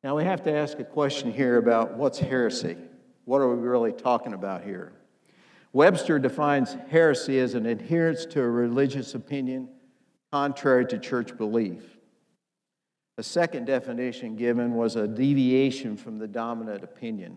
Now, 0.03 0.15
we 0.15 0.23
have 0.23 0.43
to 0.43 0.53
ask 0.53 0.79
a 0.79 0.85
question 0.85 1.31
here 1.31 1.57
about 1.57 1.97
what's 1.97 2.19
heresy? 2.19 2.77
What 3.25 3.41
are 3.41 3.53
we 3.53 3.61
really 3.61 3.91
talking 3.91 4.33
about 4.33 4.63
here? 4.63 4.93
Webster 5.73 6.17
defines 6.17 6.75
heresy 6.89 7.39
as 7.39 7.53
an 7.53 7.65
adherence 7.65 8.25
to 8.27 8.41
a 8.41 8.49
religious 8.49 9.13
opinion 9.13 9.69
contrary 10.31 10.85
to 10.87 10.97
church 10.97 11.37
belief. 11.37 11.98
A 13.19 13.23
second 13.23 13.65
definition 13.65 14.37
given 14.37 14.75
was 14.75 14.95
a 14.95 15.05
deviation 15.05 15.97
from 15.97 16.19
the 16.19 16.27
dominant 16.27 16.85
opinion. 16.85 17.35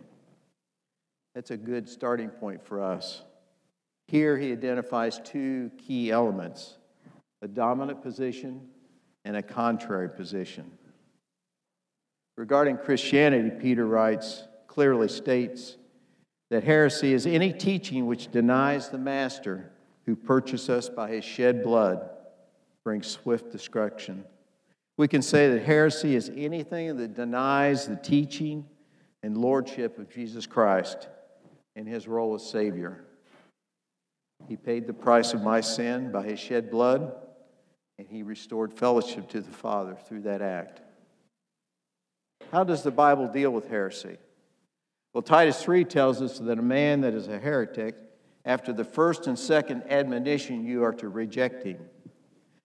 That's 1.34 1.50
a 1.50 1.56
good 1.56 1.88
starting 1.88 2.28
point 2.28 2.64
for 2.64 2.80
us. 2.80 3.22
Here 4.06 4.38
he 4.38 4.52
identifies 4.52 5.20
two 5.24 5.72
key 5.78 6.12
elements 6.12 6.76
a 7.42 7.48
dominant 7.48 8.00
position 8.00 8.60
and 9.24 9.36
a 9.36 9.42
contrary 9.42 10.08
position. 10.08 10.70
Regarding 12.36 12.76
Christianity, 12.76 13.50
Peter 13.50 13.84
writes, 13.84 14.44
clearly 14.68 15.08
states 15.08 15.78
that 16.50 16.62
heresy 16.62 17.12
is 17.12 17.26
any 17.26 17.52
teaching 17.52 18.06
which 18.06 18.30
denies 18.30 18.88
the 18.88 18.98
Master 18.98 19.72
who 20.06 20.14
purchased 20.14 20.70
us 20.70 20.88
by 20.88 21.10
his 21.10 21.24
shed 21.24 21.64
blood, 21.64 22.08
brings 22.84 23.08
swift 23.08 23.50
destruction. 23.50 24.24
We 24.98 25.08
can 25.08 25.22
say 25.22 25.48
that 25.48 25.62
heresy 25.62 26.14
is 26.14 26.30
anything 26.36 26.96
that 26.96 27.14
denies 27.14 27.86
the 27.86 27.96
teaching 27.96 28.66
and 29.22 29.36
lordship 29.36 29.98
of 29.98 30.10
Jesus 30.10 30.46
Christ 30.46 31.08
and 31.76 31.88
his 31.88 32.06
role 32.06 32.34
as 32.34 32.48
Savior. 32.48 33.04
He 34.48 34.56
paid 34.56 34.86
the 34.86 34.92
price 34.92 35.32
of 35.34 35.42
my 35.42 35.60
sin 35.60 36.12
by 36.12 36.24
his 36.24 36.38
shed 36.38 36.70
blood, 36.70 37.14
and 37.98 38.06
he 38.08 38.22
restored 38.22 38.74
fellowship 38.74 39.28
to 39.30 39.40
the 39.40 39.50
Father 39.50 39.96
through 40.06 40.22
that 40.22 40.42
act. 40.42 40.82
How 42.50 42.64
does 42.64 42.82
the 42.82 42.90
Bible 42.90 43.28
deal 43.28 43.50
with 43.50 43.68
heresy? 43.68 44.18
Well, 45.14 45.22
Titus 45.22 45.62
3 45.62 45.84
tells 45.84 46.20
us 46.20 46.38
that 46.38 46.58
a 46.58 46.62
man 46.62 47.02
that 47.02 47.14
is 47.14 47.28
a 47.28 47.38
heretic, 47.38 47.94
after 48.44 48.72
the 48.72 48.84
first 48.84 49.26
and 49.26 49.38
second 49.38 49.84
admonition, 49.88 50.64
you 50.64 50.84
are 50.84 50.92
to 50.94 51.08
reject 51.08 51.64
him. 51.64 51.78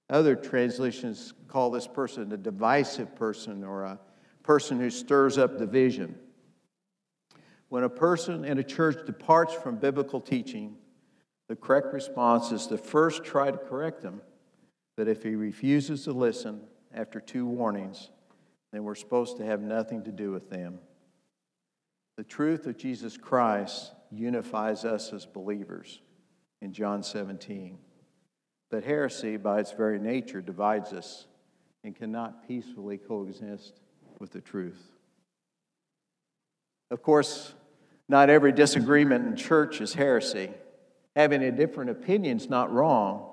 Other 0.09 0.35
translations 0.35 1.33
call 1.57 1.71
this 1.71 1.87
person 1.87 2.31
a 2.31 2.37
divisive 2.37 3.15
person 3.15 3.63
or 3.63 3.83
a 3.83 3.99
person 4.43 4.79
who 4.79 4.91
stirs 4.91 5.39
up 5.39 5.57
division. 5.57 6.15
When 7.69 7.83
a 7.83 7.89
person 7.89 8.45
in 8.45 8.59
a 8.59 8.63
church 8.63 9.07
departs 9.07 9.55
from 9.55 9.77
biblical 9.77 10.21
teaching, 10.21 10.75
the 11.49 11.55
correct 11.55 11.91
response 11.95 12.51
is 12.51 12.67
to 12.67 12.77
first 12.77 13.23
try 13.23 13.49
to 13.49 13.57
correct 13.57 14.03
him. 14.03 14.21
But 14.97 15.07
if 15.07 15.23
he 15.23 15.33
refuses 15.33 16.03
to 16.03 16.11
listen 16.11 16.61
after 16.93 17.19
two 17.19 17.47
warnings, 17.47 18.11
then 18.71 18.83
we're 18.83 18.93
supposed 18.93 19.37
to 19.37 19.45
have 19.45 19.61
nothing 19.61 20.03
to 20.03 20.11
do 20.11 20.29
with 20.29 20.51
them. 20.51 20.77
The 22.17 22.23
truth 22.23 22.67
of 22.67 22.77
Jesus 22.77 23.17
Christ 23.17 23.93
unifies 24.11 24.85
us 24.85 25.11
as 25.11 25.25
believers 25.25 26.01
in 26.61 26.71
John 26.71 27.01
17. 27.01 27.79
But 28.69 28.83
heresy, 28.83 29.37
by 29.37 29.61
its 29.61 29.71
very 29.71 29.97
nature, 29.97 30.41
divides 30.41 30.93
us 30.93 31.25
and 31.87 31.95
cannot 31.95 32.45
peacefully 32.45 32.97
coexist 32.97 33.79
with 34.19 34.31
the 34.31 34.41
truth. 34.41 34.91
Of 36.91 37.01
course, 37.01 37.53
not 38.09 38.29
every 38.29 38.51
disagreement 38.51 39.25
in 39.25 39.37
church 39.37 39.79
is 39.79 39.93
heresy. 39.93 40.51
Having 41.15 41.43
a 41.43 41.51
different 41.51 41.89
opinion 41.89 42.35
is 42.35 42.49
not 42.49 42.73
wrong, 42.73 43.31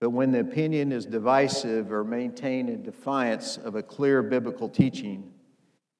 but 0.00 0.10
when 0.10 0.30
the 0.30 0.38
opinion 0.38 0.92
is 0.92 1.04
divisive 1.04 1.90
or 1.90 2.04
maintained 2.04 2.68
in 2.68 2.84
defiance 2.84 3.56
of 3.56 3.74
a 3.74 3.82
clear 3.82 4.22
biblical 4.22 4.68
teaching, 4.68 5.32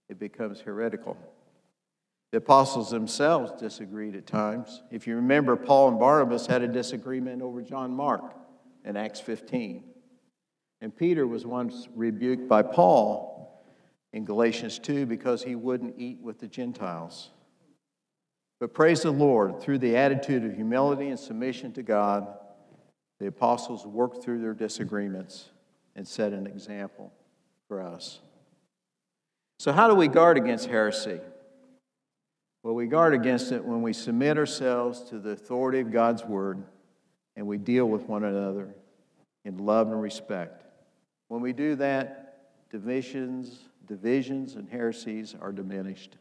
it 0.09 0.21
becomes 0.21 0.61
heretical. 0.61 1.17
The 2.31 2.39
apostles 2.39 2.93
themselves 2.93 3.61
disagreed 3.61 4.15
at 4.15 4.29
times. 4.29 4.85
If 4.93 5.09
you 5.09 5.17
remember, 5.17 5.57
Paul 5.57 5.89
and 5.89 5.99
Barnabas 5.99 6.47
had 6.47 6.63
a 6.63 6.69
disagreement 6.69 7.43
over 7.43 7.61
John 7.63 7.91
Mark 7.91 8.33
in 8.85 8.97
Acts 8.97 9.19
15. 9.19 9.90
And 10.81 10.97
Peter 10.97 11.27
was 11.27 11.45
once 11.45 11.89
rebuked 11.95 12.49
by 12.49 12.63
Paul 12.63 13.65
in 14.13 14.25
Galatians 14.25 14.79
2 14.79 15.07
because 15.07 15.43
he 15.43 15.55
wouldn't 15.55 15.95
eat 15.99 16.21
with 16.21 16.39
the 16.39 16.49
Gentiles. 16.49 17.31
But 18.59 18.75
praise 18.75 19.03
the 19.03 19.11
Lord, 19.11 19.61
through 19.61 19.79
the 19.79 19.97
attitude 19.97 20.45
of 20.45 20.55
humility 20.55 21.09
and 21.09 21.19
submission 21.19 21.73
to 21.75 21.83
God, 21.83 22.27
the 23.19 23.27
apostles 23.27 23.87
worked 23.87 24.23
through 24.23 24.41
their 24.41 24.55
disagreements 24.55 25.51
and 25.95 26.07
set 26.07 26.33
an 26.33 26.47
example 26.47 27.13
for 27.69 27.83
us. 27.83 28.21
So, 29.59 29.73
how 29.73 29.89
do 29.89 29.95
we 29.95 30.09
guard 30.09 30.39
against 30.39 30.67
heresy? 30.67 31.21
Well, 32.63 32.75
we 32.75 32.87
guard 32.87 33.15
against 33.15 33.53
it 33.53 33.65
when 33.65 33.83
we 33.83 33.93
submit 33.93 34.37
ourselves 34.37 35.03
to 35.11 35.19
the 35.19 35.31
authority 35.31 35.81
of 35.81 35.91
God's 35.91 36.25
word 36.25 36.63
and 37.37 37.47
we 37.47 37.57
deal 37.57 37.87
with 37.87 38.03
one 38.03 38.25
another 38.25 38.75
in 39.45 39.59
love 39.59 39.89
and 39.89 40.01
respect. 40.01 40.65
When 41.31 41.43
we 41.43 41.53
do 41.53 41.77
that, 41.77 42.41
divisions, 42.73 43.61
divisions 43.87 44.57
and 44.57 44.69
heresies 44.69 45.37
are 45.41 45.53
diminished. 45.53 46.17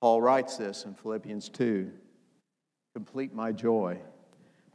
Paul 0.00 0.22
writes 0.22 0.56
this 0.56 0.84
in 0.84 0.94
Philippians 0.94 1.48
2 1.48 1.90
Complete 2.94 3.34
my 3.34 3.50
joy 3.50 3.98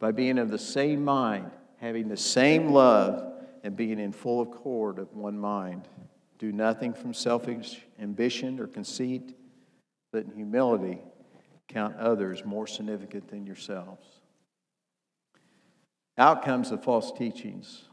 by 0.02 0.12
being 0.12 0.38
of 0.38 0.52
the 0.52 0.60
same 0.60 1.06
mind, 1.06 1.52
having 1.78 2.10
the 2.10 2.18
same 2.18 2.74
love, 2.74 3.32
and 3.64 3.78
being 3.78 3.98
in 3.98 4.12
full 4.12 4.42
accord 4.42 5.00
of 5.00 5.14
one 5.14 5.40
mind. 5.40 5.88
Do 6.38 6.52
nothing 6.52 6.94
from 6.94 7.14
selfish 7.14 7.80
ambition 8.02 8.60
or 8.60 8.68
conceit, 8.68 9.38
but 10.12 10.26
in 10.26 10.32
humility 10.36 11.00
count 11.70 11.96
others 11.96 12.44
more 12.44 12.68
significant 12.68 13.30
than 13.30 13.46
yourselves. 13.46 14.06
Outcomes 16.18 16.72
of 16.72 16.84
false 16.84 17.14
teachings. 17.14 17.86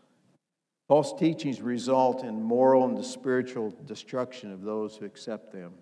False 0.91 1.13
teachings 1.13 1.61
result 1.61 2.25
in 2.25 2.43
moral 2.43 2.85
and 2.85 3.05
spiritual 3.05 3.73
destruction 3.87 4.51
of 4.51 4.63
those 4.63 4.97
who 4.97 5.05
accept 5.05 5.53
them. 5.53 5.73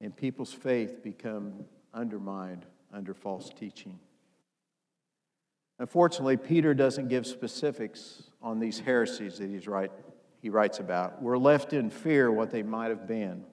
And 0.00 0.16
people's 0.16 0.54
faith 0.54 1.02
become 1.02 1.66
undermined 1.92 2.64
under 2.94 3.12
false 3.12 3.50
teaching. 3.50 3.98
Unfortunately, 5.78 6.38
Peter 6.38 6.72
doesn't 6.72 7.08
give 7.08 7.26
specifics 7.26 8.22
on 8.40 8.58
these 8.58 8.78
heresies 8.80 9.36
that 9.36 9.50
he's 9.50 9.68
write, 9.68 9.92
he 10.40 10.48
writes 10.48 10.78
about, 10.78 11.20
were 11.20 11.36
left 11.36 11.74
in 11.74 11.90
fear 11.90 12.32
what 12.32 12.50
they 12.50 12.62
might 12.62 12.88
have 12.88 13.06
been. 13.06 13.44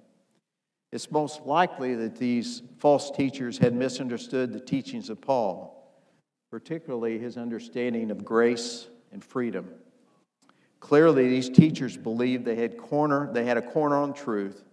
It's 0.94 1.12
most 1.12 1.46
likely 1.46 1.94
that 1.96 2.16
these 2.16 2.62
false 2.78 3.12
teachers 3.12 3.58
had 3.58 3.74
misunderstood 3.74 4.54
the 4.54 4.62
teachings 4.62 5.10
of 5.10 5.20
Paul, 5.20 5.92
particularly 6.50 7.20
his 7.20 7.36
understanding 7.36 8.12
of 8.12 8.24
grace 8.24 8.88
and 9.12 9.22
freedom. 9.22 9.68
Clearly, 10.80 11.28
these 11.28 11.50
teachers 11.50 11.98
believed 11.98 12.46
they 12.46 12.56
had, 12.56 12.78
corner, 12.78 13.30
they 13.34 13.46
had 13.46 13.58
a 13.58 13.62
corner 13.62 13.96
on 13.96 14.14
truth, 14.14 14.64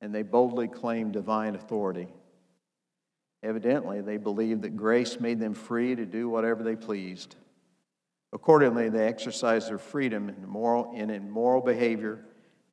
and 0.00 0.14
they 0.14 0.22
boldly 0.22 0.68
claimed 0.68 1.12
divine 1.12 1.54
authority. 1.54 2.08
Evidently, 3.42 4.00
they 4.00 4.16
believed 4.16 4.62
that 4.62 4.76
grace 4.76 5.18
made 5.20 5.40
them 5.40 5.54
free 5.54 5.94
to 5.94 6.04
do 6.04 6.28
whatever 6.28 6.62
they 6.62 6.76
pleased. 6.76 7.36
Accordingly, 8.32 8.88
they 8.88 9.06
exercised 9.06 9.68
their 9.68 9.78
freedom 9.78 10.28
in 10.28 10.46
moral, 10.46 10.92
in 10.94 11.10
immoral 11.10 11.60
behavior 11.60 12.24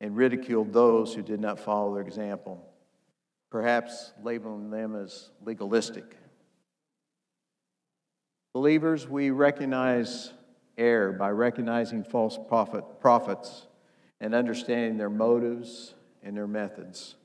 and 0.01 0.15
ridiculed 0.15 0.72
those 0.72 1.13
who 1.13 1.22
did 1.22 1.39
not 1.39 1.60
follow 1.60 1.93
their 1.93 2.03
example, 2.03 2.65
perhaps 3.50 4.13
labeling 4.24 4.69
them 4.69 4.96
as 4.96 5.29
legalistic. 5.43 6.15
Believers, 8.53 9.08
we 9.08 9.31
recognize 9.31 10.31
error 10.79 11.12
by 11.12 11.29
recognizing 11.29 12.03
false 12.03 12.39
prophet, 12.48 12.83
prophets 13.00 13.67
and 14.19 14.33
understanding 14.33 14.98
their 14.98 15.09
motives 15.09 15.93
and 16.24 16.36
their 16.36 16.48
methods. 16.48 17.15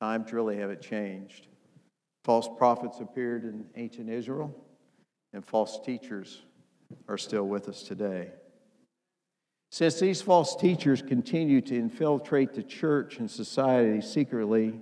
Times 0.00 0.32
really 0.32 0.58
haven't 0.58 0.82
changed. 0.82 1.46
False 2.24 2.48
prophets 2.58 3.00
appeared 3.00 3.44
in 3.44 3.64
ancient 3.76 4.10
Israel, 4.10 4.54
and 5.32 5.44
false 5.44 5.80
teachers 5.84 6.42
are 7.08 7.18
still 7.18 7.44
with 7.44 7.68
us 7.68 7.82
today. 7.82 8.30
Since 9.72 10.00
these 10.00 10.20
false 10.20 10.56
teachers 10.56 11.00
continue 11.00 11.60
to 11.62 11.76
infiltrate 11.76 12.54
the 12.54 12.62
church 12.62 13.18
and 13.18 13.30
society 13.30 14.00
secretly, 14.00 14.78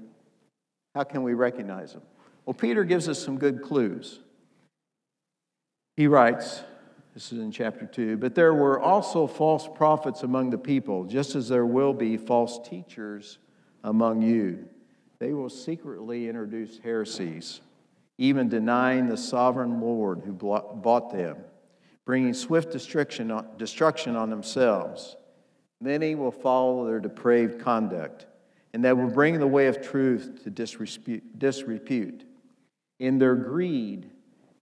how 0.94 1.04
can 1.04 1.22
we 1.22 1.34
recognize 1.34 1.92
them? 1.92 2.02
Well, 2.46 2.54
Peter 2.54 2.84
gives 2.84 3.08
us 3.08 3.22
some 3.22 3.38
good 3.38 3.62
clues. 3.62 4.20
He 5.96 6.06
writes, 6.06 6.62
this 7.18 7.32
is 7.32 7.40
in 7.40 7.50
chapter 7.50 7.84
2, 7.84 8.16
but 8.18 8.36
there 8.36 8.54
were 8.54 8.78
also 8.78 9.26
false 9.26 9.66
prophets 9.74 10.22
among 10.22 10.50
the 10.50 10.56
people, 10.56 11.02
just 11.02 11.34
as 11.34 11.48
there 11.48 11.66
will 11.66 11.92
be 11.92 12.16
false 12.16 12.60
teachers 12.68 13.38
among 13.82 14.22
you. 14.22 14.68
They 15.18 15.32
will 15.32 15.48
secretly 15.48 16.28
introduce 16.28 16.78
heresies, 16.78 17.60
even 18.18 18.48
denying 18.48 19.08
the 19.08 19.16
sovereign 19.16 19.80
Lord 19.80 20.22
who 20.24 20.32
bought 20.32 21.10
them 21.10 21.38
bringing 22.04 22.34
swift 22.34 22.70
destruction 22.70 23.32
on, 23.32 23.48
destruction 23.56 24.14
on 24.14 24.30
themselves. 24.30 25.16
Many 25.80 26.14
will 26.14 26.30
follow 26.30 26.86
their 26.86 27.00
depraved 27.00 27.60
conduct, 27.60 28.26
and 28.72 28.84
that 28.84 28.96
will 28.96 29.10
bring 29.10 29.40
the 29.40 29.46
way 29.48 29.66
of 29.66 29.82
truth 29.82 30.44
to 30.44 30.50
disrepute. 30.50 32.24
In 33.00 33.18
their 33.18 33.34
greed, 33.34 34.08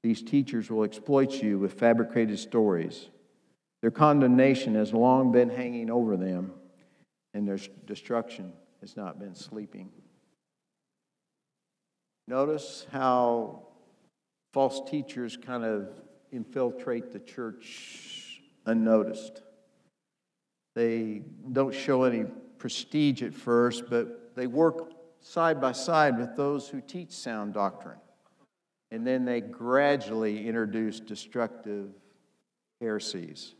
these 0.06 0.22
teachers 0.22 0.70
will 0.70 0.84
exploit 0.84 1.42
you 1.42 1.58
with 1.58 1.72
fabricated 1.72 2.38
stories. 2.38 3.08
Their 3.82 3.90
condemnation 3.90 4.76
has 4.76 4.92
long 4.92 5.32
been 5.32 5.50
hanging 5.50 5.90
over 5.90 6.16
them, 6.16 6.52
and 7.34 7.46
their 7.46 7.58
destruction 7.86 8.52
has 8.80 8.96
not 8.96 9.18
been 9.18 9.34
sleeping. 9.34 9.90
Notice 12.28 12.86
how 12.92 13.66
false 14.52 14.80
teachers 14.88 15.36
kind 15.36 15.64
of 15.64 15.88
infiltrate 16.30 17.10
the 17.10 17.18
church 17.18 18.42
unnoticed. 18.64 19.42
They 20.76 21.22
don't 21.50 21.74
show 21.74 22.04
any 22.04 22.26
prestige 22.58 23.24
at 23.24 23.34
first, 23.34 23.90
but 23.90 24.36
they 24.36 24.46
work 24.46 24.92
side 25.18 25.60
by 25.60 25.72
side 25.72 26.16
with 26.16 26.36
those 26.36 26.68
who 26.68 26.80
teach 26.80 27.10
sound 27.10 27.54
doctrine. 27.54 27.98
And 28.90 29.06
then 29.06 29.24
they 29.24 29.40
gradually 29.40 30.46
introduce 30.46 31.00
destructive 31.00 31.90
heresies. 32.80 33.54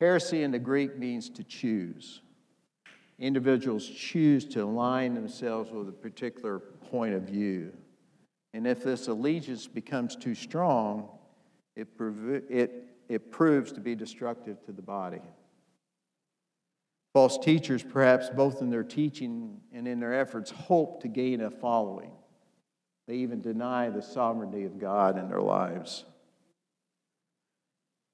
Heresy 0.00 0.42
in 0.42 0.50
the 0.50 0.58
Greek 0.58 0.98
means 0.98 1.28
to 1.30 1.44
choose. 1.44 2.22
Individuals 3.18 3.86
choose 3.86 4.46
to 4.46 4.62
align 4.62 5.14
themselves 5.14 5.70
with 5.70 5.88
a 5.88 5.92
particular 5.92 6.58
point 6.58 7.14
of 7.14 7.22
view. 7.22 7.72
And 8.54 8.66
if 8.66 8.82
this 8.82 9.08
allegiance 9.08 9.66
becomes 9.66 10.16
too 10.16 10.34
strong, 10.34 11.08
it, 11.76 11.88
it, 12.00 12.84
it 13.08 13.30
proves 13.30 13.72
to 13.72 13.80
be 13.80 13.94
destructive 13.94 14.64
to 14.64 14.72
the 14.72 14.82
body. 14.82 15.20
False 17.12 17.38
teachers, 17.38 17.82
perhaps 17.82 18.30
both 18.30 18.62
in 18.62 18.70
their 18.70 18.84
teaching 18.84 19.60
and 19.72 19.86
in 19.86 20.00
their 20.00 20.18
efforts, 20.18 20.50
hope 20.50 21.02
to 21.02 21.08
gain 21.08 21.40
a 21.40 21.50
following. 21.50 22.12
They 23.10 23.16
even 23.16 23.40
deny 23.40 23.90
the 23.90 24.02
sovereignty 24.02 24.62
of 24.62 24.78
God 24.78 25.18
in 25.18 25.28
their 25.28 25.40
lives. 25.40 26.04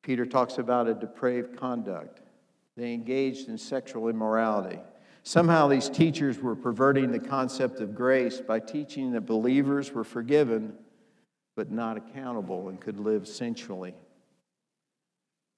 Peter 0.02 0.24
talks 0.24 0.56
about 0.56 0.88
a 0.88 0.94
depraved 0.94 1.58
conduct. 1.58 2.22
They 2.78 2.94
engaged 2.94 3.50
in 3.50 3.58
sexual 3.58 4.08
immorality. 4.08 4.78
Somehow, 5.22 5.68
these 5.68 5.90
teachers 5.90 6.38
were 6.38 6.56
perverting 6.56 7.12
the 7.12 7.18
concept 7.18 7.80
of 7.80 7.94
grace 7.94 8.40
by 8.40 8.58
teaching 8.58 9.12
that 9.12 9.26
believers 9.26 9.92
were 9.92 10.02
forgiven 10.02 10.72
but 11.56 11.70
not 11.70 11.98
accountable 11.98 12.70
and 12.70 12.80
could 12.80 12.98
live 12.98 13.28
sensually. 13.28 13.92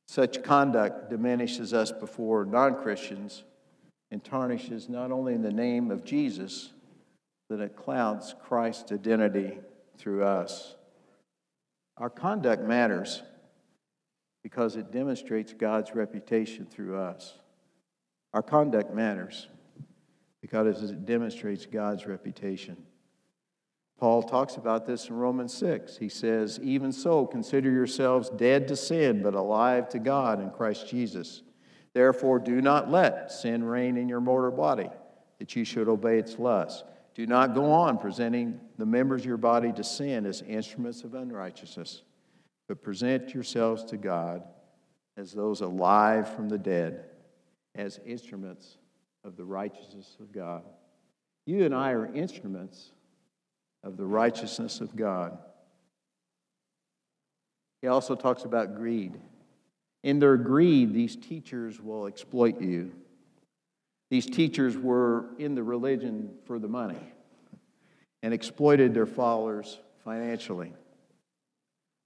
Such 0.09 0.43
conduct 0.43 1.11
diminishes 1.11 1.73
us 1.73 1.93
before 1.93 2.45
non 2.45 2.75
Christians 2.75 3.45
and 4.11 4.25
tarnishes 4.25 4.89
not 4.89 5.13
only 5.13 5.37
the 5.37 5.53
name 5.53 5.93
of 5.93 6.03
Jesus, 6.05 6.73
but 7.49 7.61
it 7.61 7.77
clouds 7.77 8.35
Christ's 8.43 8.93
identity 8.93 9.59
through 9.97 10.25
us. 10.25 10.77
Our 11.97 12.11
conduct 12.11 12.63
matters 12.63 13.23
because 14.43 14.77
it 14.77 14.93
demonstrates 14.93 15.53
God's 15.53 15.95
reputation 15.95 16.67
through 16.67 16.99
us. 16.99 17.35
Our 18.33 18.43
conduct 18.43 18.95
matters 18.95 19.49
because 20.41 20.91
it 20.91 21.07
demonstrates 21.07 21.67
God's 21.67 22.07
reputation. 22.07 22.77
Paul 23.99 24.23
talks 24.23 24.57
about 24.57 24.87
this 24.87 25.09
in 25.09 25.17
Romans 25.17 25.53
6. 25.55 25.97
He 25.97 26.09
says, 26.09 26.61
Even 26.63 26.93
so, 26.93 27.27
consider 27.27 27.71
yourselves 27.71 28.31
dead 28.31 28.69
to 28.69 28.77
sin, 28.77 29.23
but 29.23 29.35
alive 29.35 29.89
to 29.89 29.99
God 29.99 30.41
in 30.41 30.51
Christ 30.51 30.87
Jesus. 30.89 31.43
Therefore, 31.95 32.39
do 32.39 32.61
not 32.61 32.91
let 32.91 33.33
sin 33.33 33.65
reign 33.65 33.97
in 33.97 34.09
your 34.09 34.21
mortal 34.21 34.53
body, 34.53 34.89
that 35.41 35.57
you 35.57 35.65
should 35.65 35.89
obey 35.89 36.19
its 36.19 36.39
lusts. 36.39 36.85
Do 37.19 37.27
not 37.27 37.53
go 37.53 37.73
on 37.73 37.99
presenting 37.99 38.61
the 38.79 38.87
members 38.87 39.23
of 39.23 39.27
your 39.27 39.39
body 39.39 39.73
to 39.73 39.83
sin 39.83 40.25
as 40.25 40.41
instruments 40.43 41.03
of 41.03 41.15
unrighteousness, 41.15 42.03
but 42.69 42.81
present 42.81 43.35
yourselves 43.35 43.85
to 43.87 43.97
God 43.97 44.45
as 45.17 45.33
those 45.33 45.61
alive 45.61 46.33
from 46.37 46.49
the 46.49 46.59
dead, 46.59 47.07
as 47.75 47.99
instruments 48.07 48.79
of 49.25 49.37
the 49.37 49.45
righteousness 49.45 50.17
of 50.21 50.31
God. 50.31 50.63
You 51.45 51.65
and 51.65 51.75
I 51.75 51.91
are 51.91 52.07
instruments 52.15 52.93
of 53.83 53.97
the 53.97 54.07
righteousness 54.07 54.81
of 54.81 54.95
God. 54.95 55.37
He 57.83 57.89
also 57.89 58.15
talks 58.15 58.45
about 58.45 58.77
greed. 58.77 59.19
In 60.05 60.21
their 60.21 60.37
greed, 60.37 60.95
these 60.95 61.17
teachers 61.17 61.81
will 61.81 62.07
exploit 62.07 62.61
you. 62.61 62.93
These 64.11 64.27
teachers 64.27 64.77
were 64.77 65.27
in 65.39 65.55
the 65.55 65.63
religion 65.63 66.31
for 66.45 66.59
the 66.59 66.69
money 66.69 66.99
and 68.23 68.33
exploited 68.33 68.95
their 68.95 69.07
followers 69.07 69.79
financially. 70.05 70.73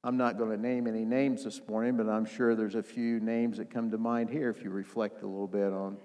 I'm 0.04 0.16
not 0.16 0.36
going 0.36 0.50
to 0.50 0.60
name 0.60 0.88
any 0.88 1.04
names 1.04 1.44
this 1.44 1.60
morning, 1.68 1.96
but 1.96 2.08
I'm 2.08 2.24
sure 2.24 2.56
there's 2.56 2.74
a 2.74 2.82
few 2.82 3.20
names 3.20 3.58
that 3.58 3.70
come 3.70 3.90
to 3.92 3.98
mind 3.98 4.30
here 4.30 4.50
if 4.50 4.64
you 4.64 4.70
reflect 4.70 5.22
a 5.22 5.26
little 5.26 5.46
bit 5.46 5.72
on 5.72 5.96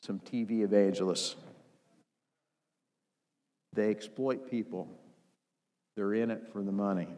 some 0.00 0.18
TV 0.18 0.62
evangelists. 0.62 1.36
They 3.72 3.90
exploit 3.90 4.50
people 4.50 4.88
they're 5.96 6.14
in 6.14 6.30
it 6.30 6.48
for 6.52 6.62
the 6.62 6.72
money. 6.72 7.08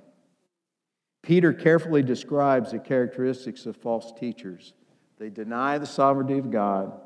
Peter 1.22 1.52
carefully 1.52 2.02
describes 2.02 2.70
the 2.70 2.78
characteristics 2.78 3.66
of 3.66 3.76
false 3.76 4.12
teachers. 4.12 4.74
They 5.18 5.30
deny 5.30 5.78
the 5.78 5.86
sovereignty 5.86 6.38
of 6.38 6.50
God, 6.50 7.00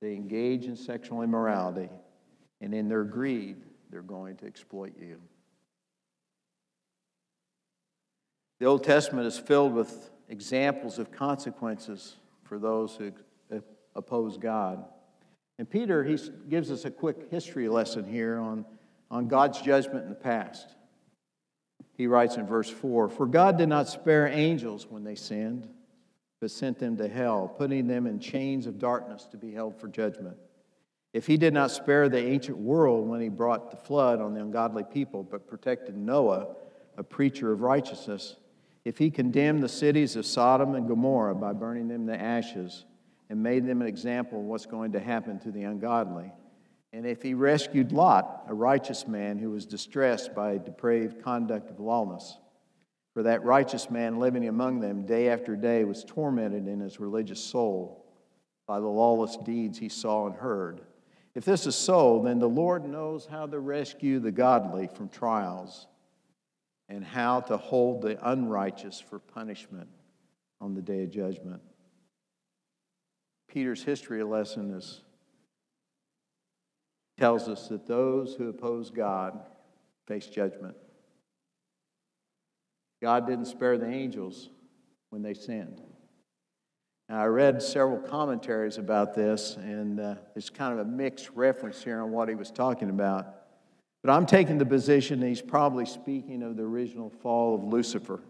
they 0.00 0.14
engage 0.14 0.66
in 0.66 0.76
sexual 0.76 1.22
immorality, 1.22 1.88
and 2.60 2.74
in 2.74 2.88
their 2.88 3.04
greed, 3.04 3.56
they're 3.90 4.02
going 4.02 4.36
to 4.36 4.46
exploit 4.46 4.92
you. 4.98 5.20
The 8.60 8.66
Old 8.66 8.84
Testament 8.84 9.26
is 9.26 9.38
filled 9.38 9.74
with 9.74 10.10
examples 10.28 10.98
of 10.98 11.12
consequences 11.12 12.16
for 12.44 12.58
those 12.58 12.96
who 12.96 13.12
oppose 13.94 14.38
God. 14.38 14.84
And 15.58 15.68
Peter, 15.68 16.02
he 16.02 16.18
gives 16.48 16.70
us 16.70 16.84
a 16.84 16.90
quick 16.90 17.30
history 17.30 17.68
lesson 17.68 18.04
here 18.04 18.38
on, 18.38 18.64
on 19.10 19.28
God's 19.28 19.60
judgment 19.60 20.04
in 20.04 20.08
the 20.08 20.16
past. 20.16 20.74
He 21.96 22.06
writes 22.06 22.36
in 22.36 22.46
verse 22.46 22.68
4 22.68 23.08
For 23.08 23.26
God 23.26 23.56
did 23.56 23.68
not 23.68 23.88
spare 23.88 24.26
angels 24.26 24.86
when 24.88 25.04
they 25.04 25.14
sinned, 25.14 25.68
but 26.44 26.50
sent 26.50 26.78
them 26.78 26.94
to 26.94 27.08
hell, 27.08 27.48
putting 27.56 27.86
them 27.86 28.06
in 28.06 28.18
chains 28.18 28.66
of 28.66 28.78
darkness 28.78 29.26
to 29.30 29.38
be 29.38 29.50
held 29.50 29.80
for 29.80 29.88
judgment. 29.88 30.36
If 31.14 31.26
he 31.26 31.38
did 31.38 31.54
not 31.54 31.70
spare 31.70 32.06
the 32.10 32.22
ancient 32.22 32.58
world 32.58 33.08
when 33.08 33.22
he 33.22 33.30
brought 33.30 33.70
the 33.70 33.78
flood 33.78 34.20
on 34.20 34.34
the 34.34 34.42
ungodly 34.42 34.84
people, 34.84 35.22
but 35.22 35.46
protected 35.46 35.96
Noah, 35.96 36.48
a 36.98 37.02
preacher 37.02 37.50
of 37.50 37.62
righteousness, 37.62 38.36
if 38.84 38.98
he 38.98 39.10
condemned 39.10 39.62
the 39.62 39.70
cities 39.70 40.16
of 40.16 40.26
Sodom 40.26 40.74
and 40.74 40.86
Gomorrah 40.86 41.34
by 41.34 41.54
burning 41.54 41.88
them 41.88 42.06
to 42.08 42.20
ashes 42.20 42.84
and 43.30 43.42
made 43.42 43.66
them 43.66 43.80
an 43.80 43.88
example 43.88 44.40
of 44.40 44.44
what's 44.44 44.66
going 44.66 44.92
to 44.92 45.00
happen 45.00 45.38
to 45.38 45.50
the 45.50 45.62
ungodly, 45.62 46.30
and 46.92 47.06
if 47.06 47.22
he 47.22 47.32
rescued 47.32 47.90
Lot, 47.90 48.44
a 48.48 48.54
righteous 48.54 49.08
man 49.08 49.38
who 49.38 49.48
was 49.48 49.64
distressed 49.64 50.34
by 50.34 50.58
depraved 50.58 51.22
conduct 51.22 51.70
of 51.70 51.80
lawlessness, 51.80 52.36
for 53.14 53.22
that 53.22 53.44
righteous 53.44 53.88
man 53.90 54.18
living 54.18 54.46
among 54.48 54.80
them 54.80 55.06
day 55.06 55.28
after 55.28 55.54
day 55.54 55.84
was 55.84 56.04
tormented 56.04 56.66
in 56.66 56.80
his 56.80 56.98
religious 56.98 57.40
soul 57.40 58.04
by 58.66 58.80
the 58.80 58.86
lawless 58.86 59.36
deeds 59.44 59.78
he 59.78 59.88
saw 59.88 60.26
and 60.26 60.34
heard. 60.34 60.80
If 61.34 61.44
this 61.44 61.66
is 61.66 61.76
so, 61.76 62.22
then 62.24 62.40
the 62.40 62.48
Lord 62.48 62.84
knows 62.84 63.26
how 63.26 63.46
to 63.46 63.58
rescue 63.58 64.18
the 64.18 64.32
godly 64.32 64.88
from 64.88 65.08
trials 65.08 65.86
and 66.88 67.04
how 67.04 67.40
to 67.42 67.56
hold 67.56 68.02
the 68.02 68.18
unrighteous 68.28 69.00
for 69.00 69.20
punishment 69.20 69.88
on 70.60 70.74
the 70.74 70.82
day 70.82 71.04
of 71.04 71.10
judgment. 71.10 71.62
Peter's 73.48 73.82
history 73.82 74.22
lesson 74.24 74.72
is, 74.72 75.02
tells 77.16 77.48
us 77.48 77.68
that 77.68 77.86
those 77.86 78.34
who 78.34 78.48
oppose 78.48 78.90
God 78.90 79.38
face 80.06 80.26
judgment. 80.26 80.76
God 83.04 83.26
didn't 83.26 83.44
spare 83.44 83.76
the 83.76 83.86
angels 83.86 84.48
when 85.10 85.20
they 85.20 85.34
sinned. 85.34 85.82
Now, 87.10 87.20
I 87.20 87.26
read 87.26 87.62
several 87.62 87.98
commentaries 87.98 88.78
about 88.78 89.14
this, 89.14 89.56
and 89.56 90.00
uh, 90.00 90.14
kind 90.54 90.72
of 90.72 90.78
a 90.78 90.90
mixed 90.90 91.28
reference 91.34 91.84
here 91.84 92.00
on 92.00 92.12
what 92.12 92.30
he 92.30 92.34
was 92.34 92.50
talking 92.50 92.88
about. 92.88 93.26
But 94.02 94.10
I'm 94.10 94.24
taking 94.24 94.56
the 94.56 94.64
position 94.64 95.20
that 95.20 95.26
he's 95.26 95.42
probably 95.42 95.84
speaking 95.84 96.42
of 96.42 96.56
the 96.56 96.62
original 96.62 97.10
fall 97.10 97.54
of 97.54 97.62
Lucifer 97.62 98.22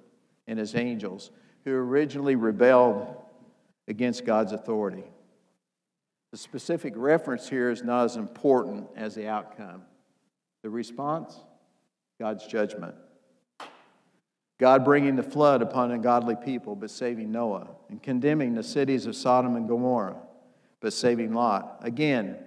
and 0.49 0.59
his 0.59 0.75
angels, 0.75 1.31
who 1.65 1.71
originally 1.71 2.35
rebelled 2.35 3.15
against 3.87 4.25
God's 4.25 4.51
authority. 4.51 5.05
The 6.33 6.39
specific 6.39 6.95
reference 6.97 7.49
here 7.49 7.71
is 7.71 7.85
not 7.85 8.07
as 8.07 8.17
important 8.17 8.89
as 8.97 9.15
the 9.15 9.29
outcome. 9.29 9.83
The 10.65 10.71
response? 10.71 11.39
God's 12.19 12.45
judgment. 12.45 12.97
God 14.59 14.85
bringing 14.85 15.17
the 15.17 15.23
flood 15.23 15.63
upon 15.63 15.91
ungodly 15.91 16.37
people, 16.37 16.77
but 16.77 16.91
saving 16.91 17.33
Noah, 17.33 17.69
and 17.89 18.03
condemning 18.03 18.55
the 18.55 18.63
cities 18.63 19.07
of 19.07 19.17
Sodom 19.17 19.57
and 19.57 19.69
Gomorrah, 19.69 20.17
but 20.81 20.93
saving 20.93 21.33
Lot. 21.33 21.79
Again, 21.83 22.39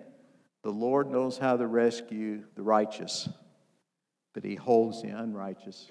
the 0.63 0.71
Lord 0.71 1.11
knows 1.11 1.37
how 1.37 1.57
to 1.57 1.67
rescue 1.67 2.43
the 2.55 2.61
righteous, 2.61 3.27
but 4.33 4.43
he 4.43 4.55
holds 4.55 5.01
the 5.01 5.09
unrighteous 5.09 5.87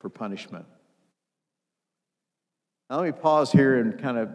for 0.00 0.08
punishment. 0.08 0.66
Now, 2.88 3.00
let 3.00 3.06
me 3.06 3.20
pause 3.20 3.50
here 3.50 3.78
and 3.80 4.00
kind 4.00 4.16
of 4.16 4.30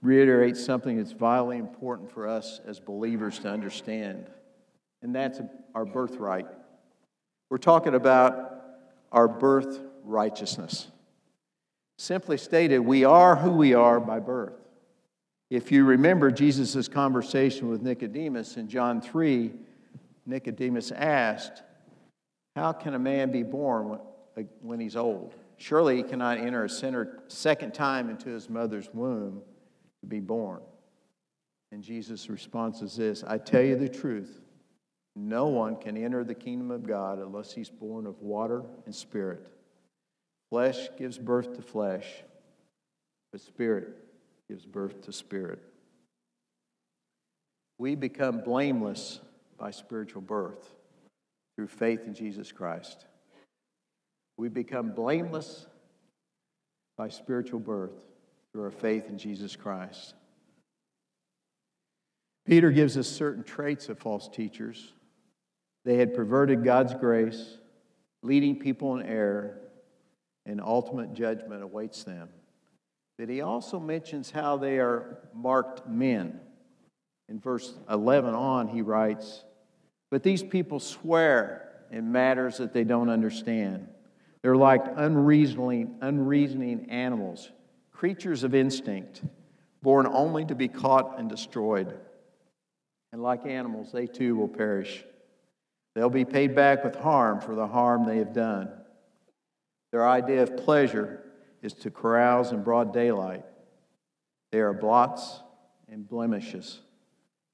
reiterate 0.00 0.56
something 0.56 0.96
that's 0.96 1.12
vitally 1.12 1.58
important 1.58 2.10
for 2.10 2.26
us 2.26 2.60
as 2.66 2.80
believers 2.80 3.38
to 3.40 3.48
understand, 3.48 4.26
and 5.02 5.14
that's 5.14 5.40
our 5.74 5.84
birthright. 5.84 6.46
We're 7.50 7.58
talking 7.58 7.94
about 7.94 8.54
our 9.12 9.28
birth 9.28 9.80
righteousness. 10.04 10.88
Simply 11.98 12.36
stated, 12.36 12.80
we 12.80 13.04
are 13.04 13.36
who 13.36 13.52
we 13.52 13.74
are 13.74 14.00
by 14.00 14.18
birth. 14.18 14.54
If 15.50 15.70
you 15.70 15.84
remember 15.84 16.30
Jesus' 16.30 16.88
conversation 16.88 17.68
with 17.68 17.82
Nicodemus 17.82 18.56
in 18.56 18.68
John 18.68 19.00
3, 19.00 19.52
Nicodemus 20.24 20.90
asked, 20.90 21.62
How 22.56 22.72
can 22.72 22.94
a 22.94 22.98
man 22.98 23.30
be 23.30 23.42
born 23.42 23.98
when 24.62 24.80
he's 24.80 24.96
old? 24.96 25.34
Surely 25.58 25.98
he 25.98 26.02
cannot 26.02 26.38
enter 26.38 26.64
a 26.64 27.30
second 27.30 27.74
time 27.74 28.08
into 28.08 28.30
his 28.30 28.48
mother's 28.48 28.88
womb 28.92 29.42
to 30.00 30.06
be 30.06 30.20
born. 30.20 30.60
And 31.70 31.82
Jesus' 31.82 32.28
response 32.28 32.82
is 32.82 32.96
this 32.96 33.22
I 33.26 33.38
tell 33.38 33.62
you 33.62 33.76
the 33.76 33.88
truth. 33.88 34.40
No 35.14 35.48
one 35.48 35.76
can 35.76 35.96
enter 35.96 36.24
the 36.24 36.34
kingdom 36.34 36.70
of 36.70 36.86
God 36.86 37.18
unless 37.18 37.52
he's 37.52 37.68
born 37.68 38.06
of 38.06 38.20
water 38.22 38.62
and 38.86 38.94
spirit. 38.94 39.46
Flesh 40.52 40.90
gives 40.98 41.16
birth 41.16 41.56
to 41.56 41.62
flesh, 41.62 42.04
but 43.32 43.40
spirit 43.40 43.88
gives 44.50 44.66
birth 44.66 45.00
to 45.06 45.10
spirit. 45.10 45.62
We 47.78 47.94
become 47.94 48.42
blameless 48.42 49.20
by 49.56 49.70
spiritual 49.70 50.20
birth 50.20 50.68
through 51.56 51.68
faith 51.68 52.00
in 52.06 52.12
Jesus 52.12 52.52
Christ. 52.52 53.06
We 54.36 54.50
become 54.50 54.90
blameless 54.90 55.64
by 56.98 57.08
spiritual 57.08 57.60
birth 57.60 57.96
through 58.52 58.64
our 58.64 58.70
faith 58.70 59.08
in 59.08 59.16
Jesus 59.16 59.56
Christ. 59.56 60.12
Peter 62.46 62.70
gives 62.70 62.98
us 62.98 63.08
certain 63.08 63.42
traits 63.42 63.88
of 63.88 63.98
false 63.98 64.28
teachers. 64.28 64.92
They 65.86 65.96
had 65.96 66.12
perverted 66.12 66.62
God's 66.62 66.92
grace, 66.92 67.56
leading 68.22 68.56
people 68.56 68.98
in 68.98 69.06
error 69.06 69.61
and 70.46 70.60
ultimate 70.60 71.14
judgment 71.14 71.62
awaits 71.62 72.04
them. 72.04 72.28
But 73.18 73.28
he 73.28 73.40
also 73.40 73.78
mentions 73.78 74.30
how 74.30 74.56
they 74.56 74.78
are 74.78 75.18
marked 75.34 75.88
men. 75.88 76.40
In 77.28 77.38
verse 77.38 77.72
11 77.88 78.34
on, 78.34 78.68
he 78.68 78.82
writes, 78.82 79.44
But 80.10 80.22
these 80.22 80.42
people 80.42 80.80
swear 80.80 81.72
in 81.90 82.10
matters 82.10 82.58
that 82.58 82.72
they 82.72 82.84
don't 82.84 83.10
understand. 83.10 83.88
They're 84.42 84.56
like 84.56 84.82
unreasoning, 84.96 85.96
unreasoning 86.00 86.90
animals, 86.90 87.50
creatures 87.92 88.42
of 88.42 88.54
instinct, 88.54 89.22
born 89.82 90.06
only 90.06 90.44
to 90.46 90.54
be 90.54 90.68
caught 90.68 91.18
and 91.18 91.28
destroyed. 91.28 91.96
And 93.12 93.22
like 93.22 93.46
animals, 93.46 93.92
they 93.92 94.06
too 94.06 94.34
will 94.36 94.48
perish. 94.48 95.04
They'll 95.94 96.10
be 96.10 96.24
paid 96.24 96.54
back 96.56 96.82
with 96.82 96.96
harm 96.96 97.40
for 97.40 97.54
the 97.54 97.66
harm 97.66 98.06
they 98.06 98.18
have 98.18 98.32
done. 98.32 98.70
Their 99.92 100.08
idea 100.08 100.42
of 100.42 100.56
pleasure 100.56 101.22
is 101.60 101.74
to 101.74 101.90
carouse 101.90 102.50
in 102.50 102.62
broad 102.62 102.92
daylight. 102.92 103.44
They 104.50 104.60
are 104.60 104.72
blots 104.72 105.40
and 105.88 106.08
blemishes, 106.08 106.80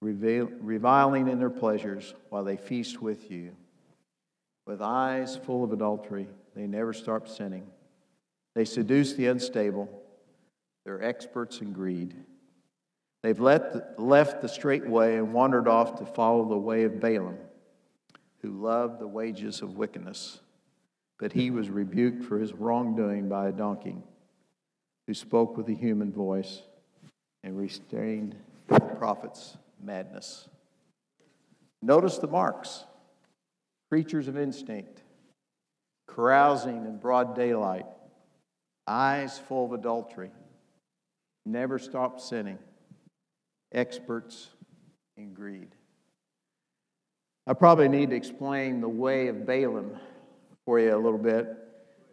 reviling 0.01 1.29
in 1.29 1.39
their 1.39 1.51
pleasures 1.51 2.15
while 2.31 2.45
they 2.45 2.57
feast 2.57 3.03
with 3.03 3.31
you. 3.31 3.57
With 4.67 4.81
eyes 4.81 5.37
full 5.37 5.65
of 5.65 5.73
adultery, 5.73 6.29
they 6.55 6.67
never 6.67 6.93
stop 6.93 7.27
sinning. 7.27 7.67
They 8.55 8.65
seduce 8.65 9.15
the 9.15 9.27
unstable. 9.27 9.89
They're 10.85 11.03
experts 11.03 11.61
in 11.61 11.73
greed. 11.73 12.15
They've 13.23 13.41
let, 13.41 13.99
left 14.01 14.43
the 14.43 14.49
straight 14.49 14.89
way 14.89 15.17
and 15.17 15.33
wandered 15.33 15.67
off 15.67 15.99
to 15.99 16.07
follow 16.07 16.49
the 16.49 16.57
way 16.57 16.85
of 16.85 17.01
Balaam, 17.01 17.39
who 18.43 18.51
loved 18.51 19.01
the 19.01 19.09
wages 19.09 19.61
of 19.61 19.77
wickedness 19.77 20.41
but 21.19 21.33
he 21.33 21.51
was 21.51 21.69
rebuked 21.69 22.25
for 22.25 22.39
his 22.39 22.53
wrongdoing 22.53 23.29
by 23.29 23.49
a 23.49 23.53
donkey 23.53 23.97
who 25.07 25.15
spoke 25.15 25.57
with 25.57 25.69
a 25.69 25.75
human 25.75 26.13
voice 26.13 26.63
and 27.43 27.57
restrained 27.57 28.37
the 28.69 28.79
prophet's 28.79 29.57
madness. 29.83 30.49
Notice 31.83 32.19
the 32.19 32.27
marks 32.27 32.85
creatures 33.89 34.29
of 34.29 34.37
instinct, 34.37 35.03
carousing 36.07 36.85
in 36.85 36.99
broad 36.99 37.35
daylight, 37.35 37.87
eyes 38.87 39.39
full 39.39 39.65
of 39.65 39.73
adultery, 39.73 40.31
never 41.47 41.79
stop 41.79 42.21
sinning, 42.21 42.59
experts 43.73 44.49
in 45.17 45.33
greed. 45.33 45.75
I 47.47 47.55
probably 47.55 47.89
need 47.89 48.11
to 48.11 48.17
explain 48.17 48.83
the 48.83 48.89
way 48.91 49.29
of 49.29 49.47
Balaam 49.47 49.97
for 50.69 50.79
you 50.79 50.95
a 50.95 50.99
little 50.99 51.19
bit. 51.19 51.57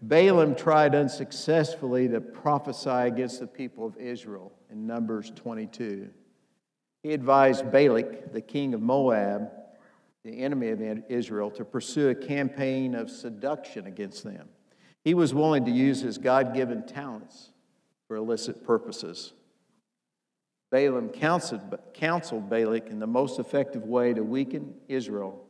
Balaam 0.02 0.56
tried 0.56 0.96
unsuccessfully 0.96 2.08
to 2.08 2.22
prophesy 2.22 2.90
against 2.90 3.42
the 3.42 3.48
people 3.48 3.86
of 3.86 3.98
Israel 3.98 4.54
in 4.72 4.88
Numbers 4.88 5.30
22. 5.36 6.08
He 7.04 7.12
advised 7.12 7.70
Balak, 7.70 8.32
the 8.32 8.40
king 8.40 8.74
of 8.74 8.82
Moab, 8.82 9.52
the 10.24 10.42
enemy 10.42 10.70
of 10.70 10.82
Israel, 11.10 11.52
to 11.52 11.66
pursue 11.66 12.08
a 12.08 12.16
campaign 12.16 12.96
of 12.96 13.10
seduction 13.10 13.88
against 13.88 14.24
them. 14.24 14.48
He 15.04 15.14
was 15.14 15.34
willing 15.34 15.66
to 15.66 15.72
use 15.72 16.00
his 16.00 16.18
God 16.18 16.54
given 16.54 16.86
talents 16.86 17.52
for 18.08 18.16
illicit 18.16 18.64
purposes. 18.64 19.34
Balaam 20.72 21.10
counseled, 21.10 21.78
counseled 21.94 22.50
Balak 22.50 22.90
and 22.90 23.02
the 23.02 23.06
most 23.06 23.38
effective 23.38 23.84
way 23.84 24.14
to 24.14 24.24
weaken 24.24 24.76
Israel 24.88 25.44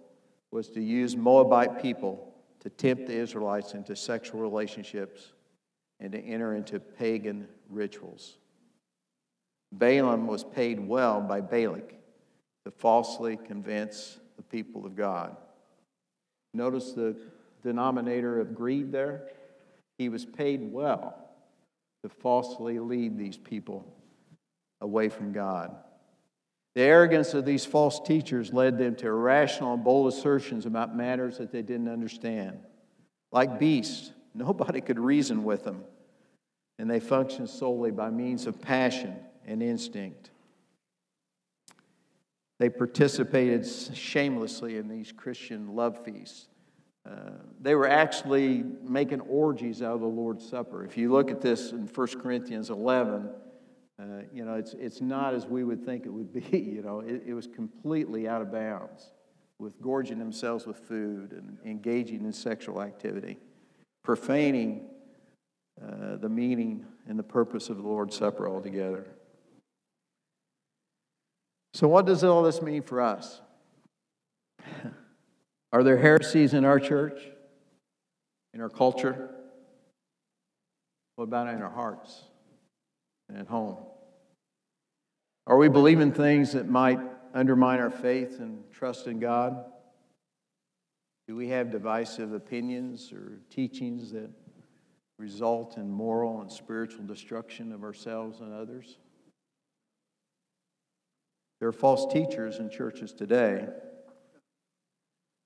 was 0.49 0.69
to 0.69 0.81
use 0.81 1.15
Moabite 1.15 1.79
people 1.83 2.31
to 2.65 2.71
tempt 2.71 3.05
the 3.05 3.13
Israelites 3.13 3.75
into 3.75 3.95
sexual 3.95 4.41
relationships 4.41 5.33
and 5.99 6.11
to 6.11 6.19
enter 6.19 6.55
into 6.55 6.79
pagan 6.79 7.47
rituals. 7.69 8.37
Balaam 9.71 10.25
was 10.25 10.43
paid 10.43 10.79
well 10.79 11.21
by 11.21 11.41
Balak 11.41 11.93
to 12.65 12.71
falsely 12.71 13.37
convince 13.37 14.17
the 14.35 14.41
people 14.41 14.83
of 14.83 14.95
God. 14.95 15.37
Notice 16.55 16.93
the 16.93 17.15
denominator 17.61 18.39
of 18.39 18.55
greed 18.55 18.91
there? 18.91 19.27
He 19.99 20.09
was 20.09 20.25
paid 20.25 20.71
well 20.73 21.15
to 22.01 22.09
falsely 22.09 22.79
lead 22.79 23.15
these 23.15 23.37
people 23.37 23.85
away 24.81 25.09
from 25.09 25.33
God. 25.33 25.75
The 26.75 26.81
arrogance 26.81 27.33
of 27.33 27.45
these 27.45 27.65
false 27.65 28.01
teachers 28.01 28.51
led 28.51 28.77
them 28.77 28.95
to 28.97 29.07
irrational 29.07 29.73
and 29.73 29.83
bold 29.83 30.11
assertions 30.11 30.65
about 30.65 30.95
matters 30.95 31.37
that 31.37 31.51
they 31.51 31.61
didn't 31.61 31.87
understand. 31.87 32.59
Like 33.31 33.59
beasts, 33.59 34.11
nobody 34.33 34.81
could 34.81 34.99
reason 34.99 35.45
with 35.45 35.63
them, 35.63 35.83
and 36.77 36.89
they 36.89 36.99
functioned 36.99 37.49
solely 37.49 37.91
by 37.91 38.09
means 38.09 38.45
of 38.45 38.61
passion 38.61 39.15
and 39.47 39.63
instinct. 39.63 40.31
They 42.57 42.69
participated 42.69 43.65
shamelessly 43.65 44.77
in 44.77 44.87
these 44.87 45.11
Christian 45.11 45.75
love 45.75 46.03
feasts. 46.03 46.47
Uh, 47.09 47.31
they 47.61 47.75
were 47.75 47.87
actually 47.87 48.63
making 48.81 49.21
orgies 49.21 49.81
out 49.81 49.95
of 49.95 50.01
the 50.01 50.07
Lord's 50.07 50.47
Supper. 50.47 50.83
If 50.83 50.97
you 50.97 51.11
look 51.11 51.29
at 51.31 51.41
this 51.41 51.71
in 51.71 51.87
1 51.87 52.07
Corinthians 52.21 52.69
11, 52.69 53.29
uh, 53.99 54.23
you 54.33 54.43
know, 54.43 54.55
it's, 54.55 54.73
it's 54.73 54.99
not 54.99 55.33
as 55.33 55.45
we 55.45 55.63
would 55.63 55.85
think 55.85 56.05
it 56.05 56.09
would 56.09 56.33
be. 56.33 56.41
You 56.75 56.81
know, 56.81 56.99
it, 56.99 57.23
it 57.27 57.33
was 57.33 57.47
completely 57.47 58.27
out 58.27 58.41
of 58.41 58.51
bounds 58.51 59.11
with 59.59 59.79
gorging 59.81 60.19
themselves 60.19 60.65
with 60.65 60.77
food 60.77 61.31
and 61.31 61.57
engaging 61.65 62.25
in 62.25 62.33
sexual 62.33 62.81
activity, 62.81 63.37
profaning 64.03 64.89
uh, 65.81 66.17
the 66.17 66.27
meaning 66.27 66.85
and 67.07 67.17
the 67.17 67.23
purpose 67.23 67.69
of 67.69 67.77
the 67.77 67.83
Lord's 67.83 68.17
Supper 68.17 68.49
altogether. 68.49 69.07
So, 71.73 71.87
what 71.87 72.05
does 72.05 72.23
all 72.23 72.43
this 72.43 72.61
mean 72.61 72.81
for 72.81 72.99
us? 73.01 73.41
Are 75.71 75.83
there 75.83 75.97
heresies 75.97 76.53
in 76.53 76.65
our 76.65 76.79
church, 76.79 77.19
in 78.53 78.61
our 78.61 78.69
culture? 78.69 79.29
What 81.15 81.25
about 81.25 81.47
in 81.47 81.61
our 81.61 81.71
hearts 81.71 82.23
at 83.33 83.47
home? 83.47 83.77
Are 85.47 85.57
we 85.57 85.69
believing 85.69 86.11
things 86.11 86.53
that 86.53 86.69
might 86.69 86.99
undermine 87.33 87.79
our 87.79 87.91
faith 87.91 88.39
and 88.39 88.63
trust 88.71 89.07
in 89.07 89.19
God? 89.19 89.63
Do 91.27 91.35
we 91.35 91.49
have 91.49 91.71
divisive 91.71 92.33
opinions 92.33 93.11
or 93.11 93.39
teachings 93.49 94.11
that 94.11 94.29
result 95.17 95.77
in 95.77 95.89
moral 95.89 96.41
and 96.41 96.51
spiritual 96.51 97.03
destruction 97.05 97.71
of 97.71 97.83
ourselves 97.83 98.41
and 98.41 98.53
others? 98.53 98.97
There 101.59 101.69
are 101.69 101.73
false 101.73 102.11
teachers 102.11 102.57
in 102.57 102.69
churches 102.69 103.13
today, 103.13 103.67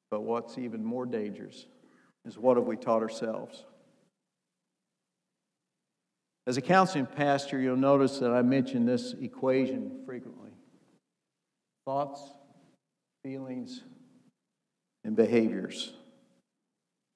but 0.09 0.21
what's 0.21 0.57
even 0.57 0.83
more 0.83 1.05
dangerous 1.05 1.65
is 2.25 2.37
what 2.37 2.57
have 2.57 2.65
we 2.65 2.75
taught 2.75 3.01
ourselves? 3.01 3.65
As 6.49 6.57
a 6.57 6.62
counseling 6.62 7.05
pastor, 7.05 7.62
you'll 7.62 7.77
notice 7.77 8.17
that 8.17 8.31
I 8.31 8.41
mention 8.41 8.83
this 8.83 9.13
equation 9.21 10.01
frequently 10.03 10.49
thoughts, 11.85 12.23
feelings, 13.23 13.83
and 15.03 15.15
behaviors. 15.15 15.93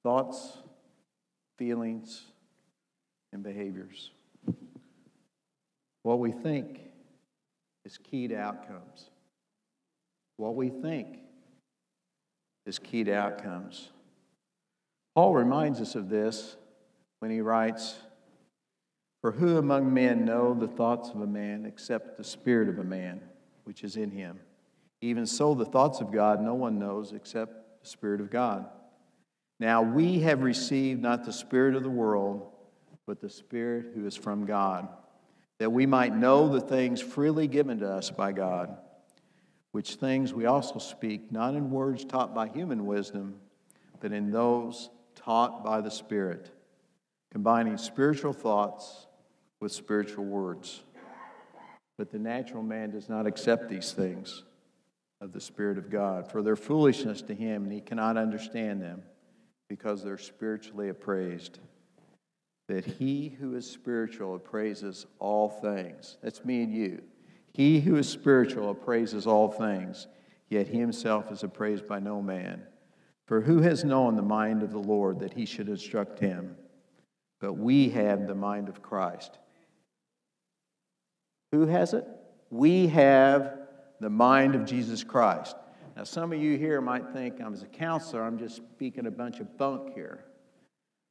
Thoughts, 0.03 0.59
feelings, 1.57 2.21
and 3.31 3.41
behaviors. 3.41 4.11
What 6.03 6.19
we 6.19 6.31
think 6.31 6.81
is 7.85 7.97
key 7.97 8.27
to 8.27 8.35
outcomes. 8.35 9.09
What 10.37 10.53
we 10.53 10.69
think 10.69 11.17
is 12.67 12.77
key 12.77 13.03
to 13.05 13.15
outcomes. 13.15 13.89
Paul 15.15 15.33
reminds 15.33 15.81
us 15.81 15.95
of 15.95 16.07
this 16.07 16.55
when 17.17 17.31
he 17.31 17.41
writes, 17.41 17.95
For 19.23 19.31
who 19.31 19.57
among 19.57 19.93
men 19.93 20.25
know 20.25 20.53
the 20.53 20.67
thoughts 20.67 21.09
of 21.11 21.21
a 21.21 21.25
man 21.25 21.65
except 21.65 22.17
the 22.17 22.25
spirit 22.25 22.67
of 22.67 22.77
a 22.77 22.83
man 22.83 23.21
which 23.63 23.85
is 23.85 23.95
in 23.95 24.11
him? 24.11 24.37
Even 24.99 25.25
so, 25.25 25.55
the 25.55 25.63
thoughts 25.63 26.01
of 26.01 26.11
God 26.11 26.41
no 26.41 26.55
one 26.55 26.77
knows 26.77 27.13
except 27.13 27.81
the 27.81 27.87
Spirit 27.87 28.19
of 28.19 28.29
God. 28.29 28.65
Now 29.61 29.81
we 29.81 30.19
have 30.19 30.43
received 30.43 31.01
not 31.01 31.23
the 31.23 31.31
Spirit 31.31 31.75
of 31.75 31.83
the 31.83 31.89
world, 31.89 32.51
but 33.05 33.21
the 33.21 33.29
Spirit 33.29 33.93
who 33.95 34.05
is 34.05 34.17
from 34.17 34.45
God 34.45 34.89
that 35.57 35.69
we 35.69 35.85
might 35.85 36.13
know 36.13 36.49
the 36.49 36.59
things 36.59 36.99
freely 36.99 37.47
given 37.47 37.79
to 37.79 37.89
us 37.89 38.11
by 38.11 38.33
God, 38.33 38.75
which 39.71 39.95
things 39.95 40.33
we 40.33 40.47
also 40.47 40.79
speak, 40.79 41.31
not 41.31 41.55
in 41.55 41.71
words 41.71 42.03
taught 42.03 42.35
by 42.35 42.49
human 42.49 42.85
wisdom, 42.85 43.35
but 44.01 44.11
in 44.11 44.31
those 44.31 44.89
taught 45.15 45.63
by 45.63 45.79
the 45.79 45.91
Spirit, 45.91 46.51
combining 47.31 47.77
spiritual 47.77 48.33
thoughts 48.33 49.07
with 49.63 49.71
spiritual 49.71 50.25
words. 50.25 50.83
But 51.97 52.11
the 52.11 52.19
natural 52.19 52.61
man 52.61 52.91
does 52.91 53.07
not 53.07 53.25
accept 53.25 53.69
these 53.69 53.93
things 53.93 54.43
of 55.21 55.31
the 55.31 55.39
Spirit 55.39 55.77
of 55.77 55.89
God, 55.89 56.29
for 56.29 56.43
they're 56.43 56.57
foolishness 56.57 57.21
to 57.23 57.33
him, 57.33 57.63
and 57.63 57.71
he 57.71 57.79
cannot 57.79 58.17
understand 58.17 58.81
them 58.81 59.03
because 59.69 60.03
they're 60.03 60.17
spiritually 60.17 60.89
appraised 60.89 61.59
that 62.67 62.85
he 62.85 63.29
who 63.39 63.55
is 63.55 63.69
spiritual 63.69 64.35
appraises 64.35 65.05
all 65.19 65.49
things. 65.49 66.17
That's 66.21 66.43
me 66.43 66.63
and 66.63 66.73
you. 66.73 67.01
He 67.53 67.79
who 67.79 67.95
is 67.95 68.09
spiritual 68.09 68.69
appraises 68.69 69.25
all 69.25 69.49
things, 69.49 70.07
yet 70.49 70.67
he 70.67 70.79
himself 70.79 71.31
is 71.31 71.43
appraised 71.43 71.87
by 71.87 71.99
no 71.99 72.21
man. 72.21 72.63
For 73.27 73.39
who 73.39 73.61
has 73.61 73.85
known 73.85 74.15
the 74.15 74.21
mind 74.21 74.61
of 74.61 74.71
the 74.71 74.79
Lord 74.79 75.19
that 75.19 75.33
he 75.33 75.45
should 75.45 75.69
instruct 75.69 76.19
him? 76.19 76.57
But 77.39 77.53
we 77.53 77.89
have 77.89 78.27
the 78.27 78.35
mind 78.35 78.67
of 78.67 78.81
Christ. 78.81 79.37
Who 81.53 81.67
has 81.67 81.93
it? 81.93 82.07
We 82.49 82.87
have 82.87 83.59
the 83.99 84.09
mind 84.09 84.55
of 84.55 84.65
Jesus 84.65 85.03
Christ. 85.03 85.55
Now, 85.95 86.03
some 86.03 86.33
of 86.33 86.41
you 86.41 86.57
here 86.57 86.81
might 86.81 87.13
think 87.13 87.39
I'm 87.39 87.53
as 87.53 87.61
a 87.61 87.67
counselor, 87.67 88.23
I'm 88.23 88.39
just 88.39 88.55
speaking 88.55 89.05
a 89.05 89.11
bunch 89.11 89.39
of 89.39 89.55
bunk 89.55 89.93
here. 89.93 90.25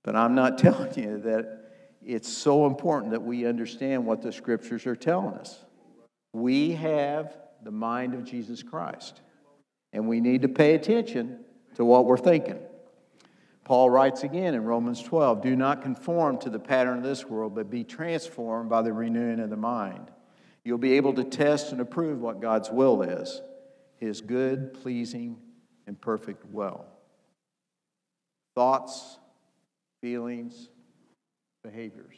But 0.02 0.16
I'm 0.16 0.35
not 0.35 0.59
telling 0.59 0.98
you 0.98 1.18
that 1.18 1.70
it's 2.05 2.28
so 2.28 2.66
important 2.66 3.12
that 3.12 3.22
we 3.22 3.46
understand 3.46 4.05
what 4.05 4.20
the 4.20 4.33
scriptures 4.33 4.85
are 4.85 4.96
telling 4.96 5.35
us. 5.35 5.64
We 6.33 6.72
have 6.72 7.37
the 7.62 7.70
mind 7.70 8.12
of 8.12 8.24
Jesus 8.24 8.64
Christ, 8.64 9.20
and 9.92 10.09
we 10.09 10.20
need 10.20 10.42
to 10.42 10.48
pay 10.48 10.74
attention 10.74 11.38
to 11.76 11.85
what 11.85 12.05
we're 12.05 12.18
thinking. 12.18 12.59
Paul 13.62 13.90
writes 13.90 14.24
again 14.24 14.55
in 14.55 14.64
Romans 14.64 15.05
12 15.05 15.40
Do 15.40 15.55
not 15.55 15.83
conform 15.83 16.38
to 16.38 16.50
the 16.50 16.59
pattern 16.59 16.98
of 16.98 17.05
this 17.05 17.26
world, 17.26 17.55
but 17.55 17.70
be 17.70 17.85
transformed 17.85 18.68
by 18.68 18.83
the 18.83 18.92
renewing 18.92 19.38
of 19.38 19.48
the 19.48 19.57
mind. 19.57 20.11
You'll 20.64 20.79
be 20.79 20.92
able 20.92 21.14
to 21.14 21.25
test 21.25 21.72
and 21.72 21.81
approve 21.81 22.20
what 22.20 22.40
God's 22.40 22.70
will 22.70 23.03
is 23.03 23.40
his 23.98 24.20
good, 24.20 24.75
pleasing, 24.75 25.37
and 25.87 26.01
perfect 26.01 26.44
will. 26.46 26.85
Thoughts, 28.57 29.18
feelings, 30.01 30.68
behaviors. 31.62 32.16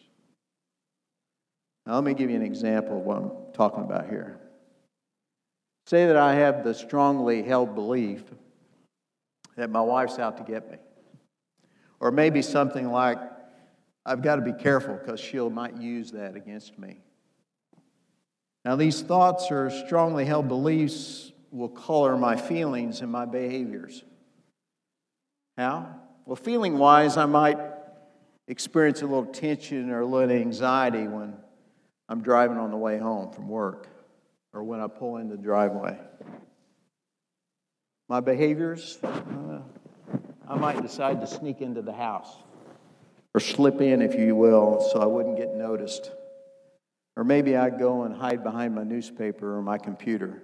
Now, 1.87 1.97
let 1.97 2.05
me 2.05 2.15
give 2.15 2.31
you 2.31 2.37
an 2.37 2.43
example 2.43 2.99
of 2.99 3.05
what 3.05 3.17
I'm 3.19 3.31
talking 3.53 3.85
about 3.85 4.09
here. 4.09 4.41
Say 5.87 6.07
that 6.07 6.17
I 6.17 6.37
have 6.37 6.65
the 6.65 6.73
strongly 6.73 7.43
held 7.43 7.75
belief 7.75 8.25
that 9.57 9.69
my 9.71 9.83
wife's 9.83 10.19
out 10.19 10.39
to 10.39 10.43
get 10.43 10.71
me. 10.71 10.79
Or 12.01 12.11
maybe 12.11 12.41
something 12.41 12.91
like, 12.91 13.19
I've 14.07 14.23
got 14.23 14.37
to 14.37 14.43
be 14.43 14.55
careful 14.55 14.95
because 14.95 15.21
she'll 15.21 15.51
might 15.51 15.77
use 15.77 16.11
that 16.13 16.35
against 16.35 16.79
me. 16.79 17.04
Now, 18.65 18.77
these 18.77 19.03
thoughts 19.03 19.51
or 19.51 19.71
strongly 19.71 20.25
held 20.25 20.49
beliefs 20.49 21.33
will 21.51 21.69
color 21.69 22.17
my 22.17 22.37
feelings 22.37 23.01
and 23.01 23.13
my 23.13 23.27
behaviors. 23.27 24.03
How? 25.59 25.95
Well, 26.25 26.37
feeling 26.37 26.79
wise, 26.79 27.17
I 27.17 27.27
might 27.27 27.59
experience 28.49 29.03
a 29.03 29.07
little 29.07 29.27
tension 29.27 29.91
or 29.91 30.01
a 30.01 30.07
little 30.07 30.35
anxiety 30.35 31.07
when 31.07 31.35
I'm 32.09 32.23
driving 32.23 32.57
on 32.57 32.71
the 32.71 32.77
way 32.77 32.99
home 32.99 33.33
from 33.33 33.49
work 33.49 33.89
or 34.53 34.65
when 34.65 34.81
I 34.81 34.87
pull 34.87 35.19
in 35.19 35.29
the 35.29 35.37
driveway. 35.37 35.99
My 38.09 38.21
behaviors, 38.21 38.99
uh, 39.03 39.61
I 40.49 40.57
might 40.57 40.81
decide 40.83 41.21
to 41.21 41.27
sneak 41.27 41.61
into 41.61 41.83
the 41.83 41.93
house 41.93 42.35
or 43.35 43.41
slip 43.41 43.81
in, 43.81 44.03
if 44.03 44.15
you 44.15 44.35
will, 44.35 44.81
so 44.93 45.01
I 45.01 45.07
wouldn't 45.07 45.37
get 45.37 45.55
noticed. 45.55 46.11
Or 47.17 47.25
maybe 47.25 47.57
I'd 47.57 47.79
go 47.79 48.03
and 48.03 48.15
hide 48.15 48.43
behind 48.43 48.75
my 48.75 48.83
newspaper 48.83 49.57
or 49.57 49.63
my 49.63 49.79
computer. 49.79 50.43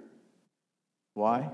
Why? 1.13 1.49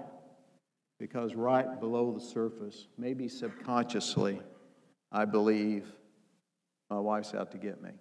Because 1.00 1.36
right 1.36 1.80
below 1.80 2.12
the 2.12 2.20
surface, 2.20 2.88
maybe 2.98 3.28
subconsciously, 3.28 4.40
I 5.12 5.26
believe 5.26 5.86
my 6.90 7.00
wife's 7.00 7.34
out 7.34 7.52
to 7.52 7.58
get 7.58 7.82
me. 7.82 7.92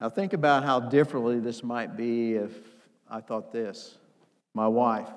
Now, 0.00 0.08
think 0.08 0.32
about 0.32 0.64
how 0.64 0.80
differently 0.80 1.40
this 1.40 1.62
might 1.62 1.96
be 1.96 2.34
if 2.34 2.52
I 3.08 3.20
thought 3.20 3.52
this 3.52 3.96
my 4.54 4.66
wife, 4.66 5.08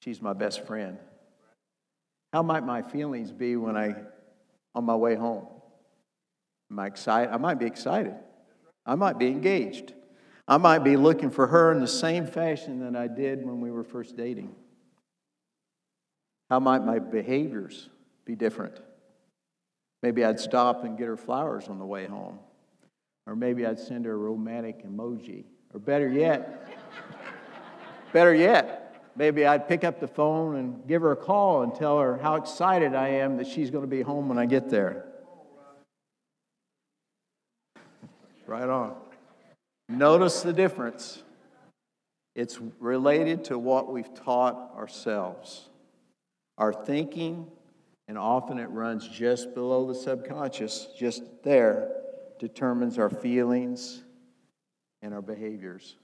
she's 0.00 0.22
my 0.22 0.32
best 0.32 0.66
friend. 0.66 0.98
How 2.32 2.42
might 2.42 2.64
my 2.64 2.82
feelings 2.82 3.32
be 3.32 3.56
when 3.56 3.76
I, 3.76 3.94
on 4.74 4.84
my 4.84 4.94
way 4.94 5.14
home? 5.14 5.46
Am 6.70 6.78
I 6.78 6.86
excited? 6.86 7.32
I 7.32 7.38
might 7.38 7.58
be 7.58 7.66
excited. 7.66 8.14
I 8.88 8.94
might 8.94 9.18
be 9.18 9.26
engaged. 9.26 9.92
I 10.48 10.56
might 10.56 10.78
be 10.78 10.96
looking 10.96 11.30
for 11.30 11.46
her 11.46 11.70
in 11.70 11.78
the 11.78 11.86
same 11.86 12.26
fashion 12.26 12.80
that 12.80 12.98
I 12.98 13.06
did 13.06 13.44
when 13.44 13.60
we 13.60 13.70
were 13.70 13.84
first 13.84 14.16
dating. 14.16 14.54
How 16.48 16.58
might 16.58 16.82
my 16.82 16.98
behaviors 16.98 17.90
be 18.24 18.34
different? 18.34 18.80
Maybe 20.02 20.24
I'd 20.24 20.40
stop 20.40 20.84
and 20.84 20.96
get 20.96 21.06
her 21.06 21.18
flowers 21.18 21.68
on 21.68 21.78
the 21.78 21.84
way 21.84 22.06
home. 22.06 22.38
Or 23.26 23.36
maybe 23.36 23.66
I'd 23.66 23.78
send 23.78 24.06
her 24.06 24.12
a 24.12 24.16
romantic 24.16 24.86
emoji. 24.86 25.44
Or 25.74 25.80
better 25.80 26.08
yet, 26.08 26.66
better 28.14 28.34
yet, 28.34 29.02
maybe 29.16 29.44
I'd 29.44 29.68
pick 29.68 29.84
up 29.84 30.00
the 30.00 30.08
phone 30.08 30.56
and 30.56 30.86
give 30.88 31.02
her 31.02 31.12
a 31.12 31.16
call 31.16 31.62
and 31.62 31.74
tell 31.74 31.98
her 31.98 32.16
how 32.16 32.36
excited 32.36 32.94
I 32.94 33.08
am 33.08 33.36
that 33.36 33.46
she's 33.46 33.70
going 33.70 33.84
to 33.84 33.88
be 33.88 34.00
home 34.00 34.30
when 34.30 34.38
I 34.38 34.46
get 34.46 34.70
there. 34.70 35.07
Right 38.48 38.68
on. 38.68 38.96
Notice 39.90 40.40
the 40.40 40.54
difference. 40.54 41.22
It's 42.34 42.58
related 42.80 43.44
to 43.44 43.58
what 43.58 43.92
we've 43.92 44.14
taught 44.14 44.72
ourselves. 44.74 45.68
Our 46.56 46.72
thinking, 46.72 47.46
and 48.08 48.16
often 48.16 48.58
it 48.58 48.70
runs 48.70 49.06
just 49.06 49.54
below 49.54 49.86
the 49.86 49.94
subconscious, 49.94 50.88
just 50.98 51.22
there, 51.42 51.90
determines 52.38 52.98
our 52.98 53.10
feelings 53.10 54.02
and 55.02 55.12
our 55.12 55.20
behaviors. 55.20 55.96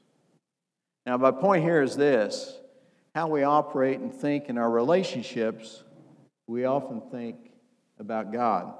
Now, 1.06 1.16
my 1.16 1.30
point 1.30 1.64
here 1.64 1.80
is 1.80 1.96
this 1.96 2.58
how 3.14 3.28
we 3.28 3.42
operate 3.42 4.00
and 4.00 4.12
think 4.12 4.50
in 4.50 4.58
our 4.58 4.70
relationships, 4.70 5.82
we 6.46 6.66
often 6.66 7.00
think 7.10 7.36
about 7.98 8.34
God. 8.34 8.74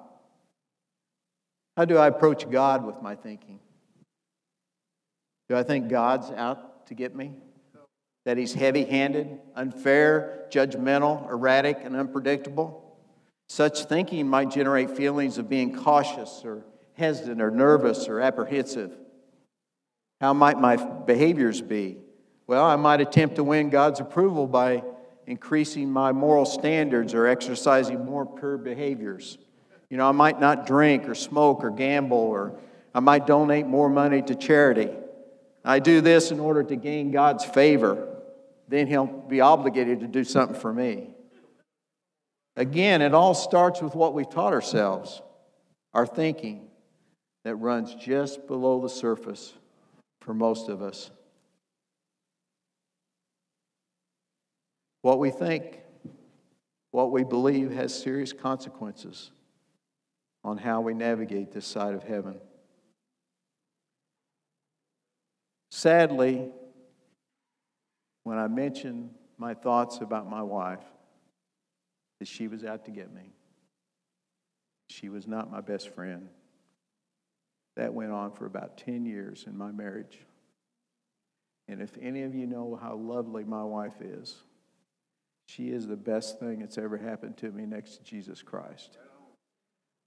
How 1.76 1.84
do 1.84 1.96
I 1.98 2.06
approach 2.06 2.48
God 2.48 2.84
with 2.84 3.02
my 3.02 3.16
thinking? 3.16 3.58
Do 5.48 5.56
I 5.56 5.62
think 5.62 5.88
God's 5.88 6.30
out 6.30 6.86
to 6.86 6.94
get 6.94 7.14
me? 7.14 7.32
That 8.24 8.38
he's 8.38 8.54
heavy 8.54 8.84
handed, 8.84 9.38
unfair, 9.54 10.46
judgmental, 10.50 11.28
erratic, 11.28 11.78
and 11.82 11.96
unpredictable? 11.96 12.96
Such 13.48 13.84
thinking 13.84 14.26
might 14.28 14.50
generate 14.50 14.96
feelings 14.96 15.36
of 15.36 15.48
being 15.48 15.76
cautious 15.76 16.42
or 16.44 16.64
hesitant 16.94 17.42
or 17.42 17.50
nervous 17.50 18.08
or 18.08 18.20
apprehensive. 18.20 18.96
How 20.20 20.32
might 20.32 20.58
my 20.58 20.76
behaviors 20.76 21.60
be? 21.60 21.98
Well, 22.46 22.64
I 22.64 22.76
might 22.76 23.00
attempt 23.00 23.36
to 23.36 23.44
win 23.44 23.68
God's 23.68 24.00
approval 24.00 24.46
by 24.46 24.84
increasing 25.26 25.90
my 25.90 26.12
moral 26.12 26.46
standards 26.46 27.14
or 27.14 27.26
exercising 27.26 28.04
more 28.04 28.24
pure 28.24 28.58
behaviors. 28.58 29.38
You 29.94 29.98
know, 29.98 30.08
I 30.08 30.12
might 30.12 30.40
not 30.40 30.66
drink 30.66 31.08
or 31.08 31.14
smoke 31.14 31.62
or 31.62 31.70
gamble, 31.70 32.16
or 32.16 32.58
I 32.92 32.98
might 32.98 33.28
donate 33.28 33.64
more 33.64 33.88
money 33.88 34.22
to 34.22 34.34
charity. 34.34 34.90
I 35.64 35.78
do 35.78 36.00
this 36.00 36.32
in 36.32 36.40
order 36.40 36.64
to 36.64 36.74
gain 36.74 37.12
God's 37.12 37.44
favor. 37.44 38.08
Then 38.66 38.88
He'll 38.88 39.06
be 39.06 39.40
obligated 39.40 40.00
to 40.00 40.08
do 40.08 40.24
something 40.24 40.58
for 40.58 40.72
me. 40.72 41.10
Again, 42.56 43.02
it 43.02 43.14
all 43.14 43.34
starts 43.34 43.80
with 43.80 43.94
what 43.94 44.14
we've 44.14 44.28
taught 44.28 44.52
ourselves, 44.52 45.22
our 45.92 46.08
thinking 46.08 46.66
that 47.44 47.54
runs 47.54 47.94
just 47.94 48.48
below 48.48 48.80
the 48.80 48.88
surface 48.88 49.54
for 50.22 50.34
most 50.34 50.68
of 50.68 50.82
us. 50.82 51.12
What 55.02 55.20
we 55.20 55.30
think, 55.30 55.82
what 56.90 57.12
we 57.12 57.22
believe 57.22 57.70
has 57.70 57.94
serious 57.94 58.32
consequences 58.32 59.30
on 60.44 60.58
how 60.58 60.80
we 60.80 60.92
navigate 60.92 61.52
this 61.52 61.66
side 61.66 61.94
of 61.94 62.02
heaven. 62.02 62.38
Sadly, 65.70 66.50
when 68.24 68.38
I 68.38 68.46
mentioned 68.46 69.10
my 69.38 69.54
thoughts 69.54 69.98
about 70.00 70.28
my 70.28 70.42
wife, 70.42 70.84
that 72.20 72.28
she 72.28 72.46
was 72.46 72.64
out 72.64 72.84
to 72.84 72.90
get 72.90 73.12
me, 73.12 73.32
she 74.88 75.08
was 75.08 75.26
not 75.26 75.50
my 75.50 75.60
best 75.60 75.94
friend. 75.94 76.28
That 77.76 77.92
went 77.92 78.12
on 78.12 78.30
for 78.30 78.46
about 78.46 78.78
10 78.78 79.04
years 79.04 79.46
in 79.48 79.58
my 79.58 79.72
marriage. 79.72 80.20
And 81.66 81.82
if 81.82 81.90
any 82.00 82.22
of 82.22 82.32
you 82.32 82.46
know 82.46 82.78
how 82.80 82.94
lovely 82.94 83.42
my 83.42 83.64
wife 83.64 84.00
is, 84.00 84.36
she 85.46 85.70
is 85.70 85.88
the 85.88 85.96
best 85.96 86.38
thing 86.38 86.60
that's 86.60 86.78
ever 86.78 86.96
happened 86.96 87.36
to 87.38 87.50
me 87.50 87.66
next 87.66 87.96
to 87.96 88.04
Jesus 88.04 88.42
Christ. 88.42 88.96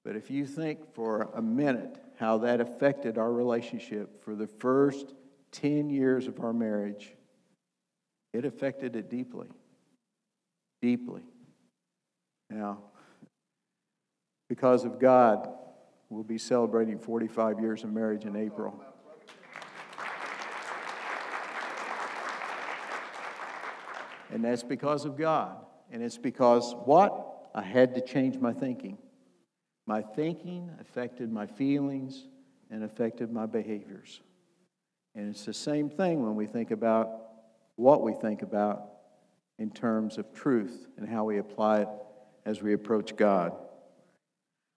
But 0.07 0.15
if 0.15 0.31
you 0.31 0.45
think 0.45 0.93
for 0.93 1.23
a 1.35 1.41
minute 1.41 1.97
how 2.17 2.37
that 2.37 2.61
affected 2.61 3.17
our 3.17 3.29
relationship 3.29 4.23
for 4.23 4.35
the 4.35 4.47
first 4.47 5.13
10 5.51 5.89
years 5.89 6.27
of 6.27 6.39
our 6.39 6.53
marriage, 6.53 7.13
it 8.31 8.45
affected 8.45 8.95
it 8.95 9.09
deeply. 9.09 9.49
Deeply. 10.81 11.23
Now, 12.49 12.83
because 14.47 14.85
of 14.85 14.97
God, 14.97 15.49
we'll 16.07 16.23
be 16.23 16.37
celebrating 16.37 16.97
45 16.99 17.59
years 17.59 17.83
of 17.83 17.91
marriage 17.91 18.23
in 18.23 18.37
April. 18.37 18.81
And 24.31 24.41
that's 24.41 24.63
because 24.63 25.03
of 25.03 25.17
God. 25.17 25.57
And 25.91 26.01
it's 26.01 26.17
because 26.17 26.73
what? 26.85 27.49
I 27.53 27.61
had 27.61 27.93
to 27.95 28.01
change 28.01 28.37
my 28.37 28.53
thinking. 28.53 28.97
My 29.87 30.01
thinking 30.01 30.69
affected 30.81 31.31
my 31.31 31.47
feelings 31.47 32.27
and 32.69 32.83
affected 32.83 33.31
my 33.31 33.45
behaviors. 33.45 34.19
And 35.15 35.29
it's 35.29 35.45
the 35.45 35.53
same 35.53 35.89
thing 35.89 36.23
when 36.23 36.35
we 36.35 36.45
think 36.45 36.71
about 36.71 37.09
what 37.77 38.03
we 38.03 38.13
think 38.13 38.41
about 38.41 38.83
in 39.57 39.71
terms 39.71 40.17
of 40.17 40.33
truth 40.33 40.87
and 40.97 41.07
how 41.07 41.23
we 41.23 41.37
apply 41.39 41.81
it 41.81 41.87
as 42.45 42.61
we 42.61 42.73
approach 42.73 43.15
God. 43.15 43.53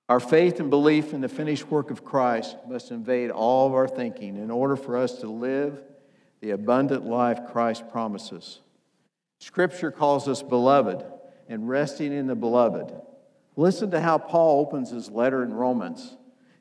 Our 0.09 0.20
faith 0.20 0.61
and 0.61 0.70
belief 0.70 1.12
in 1.12 1.20
the 1.20 1.29
finished 1.29 1.70
work 1.70 1.90
of 1.90 2.05
Christ 2.05 2.57
must 2.68 2.90
invade 2.90 3.31
all 3.31 3.66
of 3.66 3.75
our 3.75 3.88
thinking 3.88 4.37
in 4.37 4.51
order 4.51 4.77
for 4.77 4.96
us 4.96 5.20
to 5.20 5.29
live 5.29 5.83
the 6.40 6.51
abundant 6.51 7.05
life 7.05 7.40
Christ 7.53 7.88
promises. 7.90 8.61
Scripture 9.40 9.90
calls 9.90 10.29
us 10.29 10.42
beloved 10.42 11.05
and 11.49 11.68
resting 11.68 12.12
in 12.12 12.27
the 12.27 12.35
beloved. 12.35 12.92
Listen 13.61 13.90
to 13.90 14.01
how 14.01 14.16
Paul 14.16 14.61
opens 14.61 14.88
his 14.88 15.11
letter 15.11 15.42
in 15.42 15.53
Romans. 15.53 16.16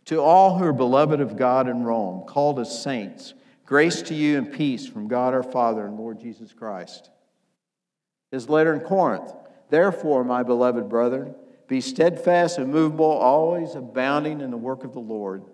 To 0.07 0.19
all 0.19 0.57
who 0.57 0.65
are 0.65 0.73
beloved 0.73 1.21
of 1.21 1.37
God 1.37 1.69
in 1.69 1.85
Rome, 1.85 2.25
called 2.27 2.59
as 2.59 2.83
saints, 2.83 3.33
grace 3.65 4.01
to 4.01 4.13
you 4.13 4.37
and 4.37 4.51
peace 4.51 4.85
from 4.85 5.07
God 5.07 5.33
our 5.33 5.41
Father 5.41 5.85
and 5.85 5.97
Lord 5.97 6.19
Jesus 6.19 6.51
Christ. 6.51 7.09
His 8.31 8.49
letter 8.49 8.73
in 8.73 8.81
Corinth. 8.81 9.31
Therefore, 9.69 10.25
my 10.25 10.43
beloved 10.43 10.89
brethren, 10.89 11.35
be 11.69 11.79
steadfast 11.79 12.57
and 12.57 12.69
movable, 12.69 13.05
always 13.05 13.75
abounding 13.75 14.41
in 14.41 14.51
the 14.51 14.57
work 14.57 14.83
of 14.83 14.91
the 14.91 14.99
Lord, 14.99 15.45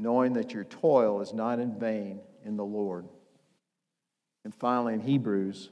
knowing 0.00 0.32
that 0.32 0.52
your 0.52 0.64
toil 0.64 1.20
is 1.20 1.32
not 1.32 1.60
in 1.60 1.78
vain 1.78 2.18
in 2.44 2.56
the 2.56 2.64
Lord. 2.64 3.06
And 4.44 4.52
finally, 4.52 4.94
in 4.94 5.00
Hebrews, 5.00 5.70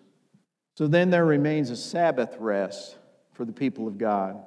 so 0.76 0.86
then 0.86 1.10
there 1.10 1.26
remains 1.26 1.70
a 1.70 1.76
Sabbath 1.76 2.36
rest 2.38 2.96
for 3.32 3.44
the 3.44 3.52
people 3.52 3.88
of 3.88 3.98
God. 3.98 4.44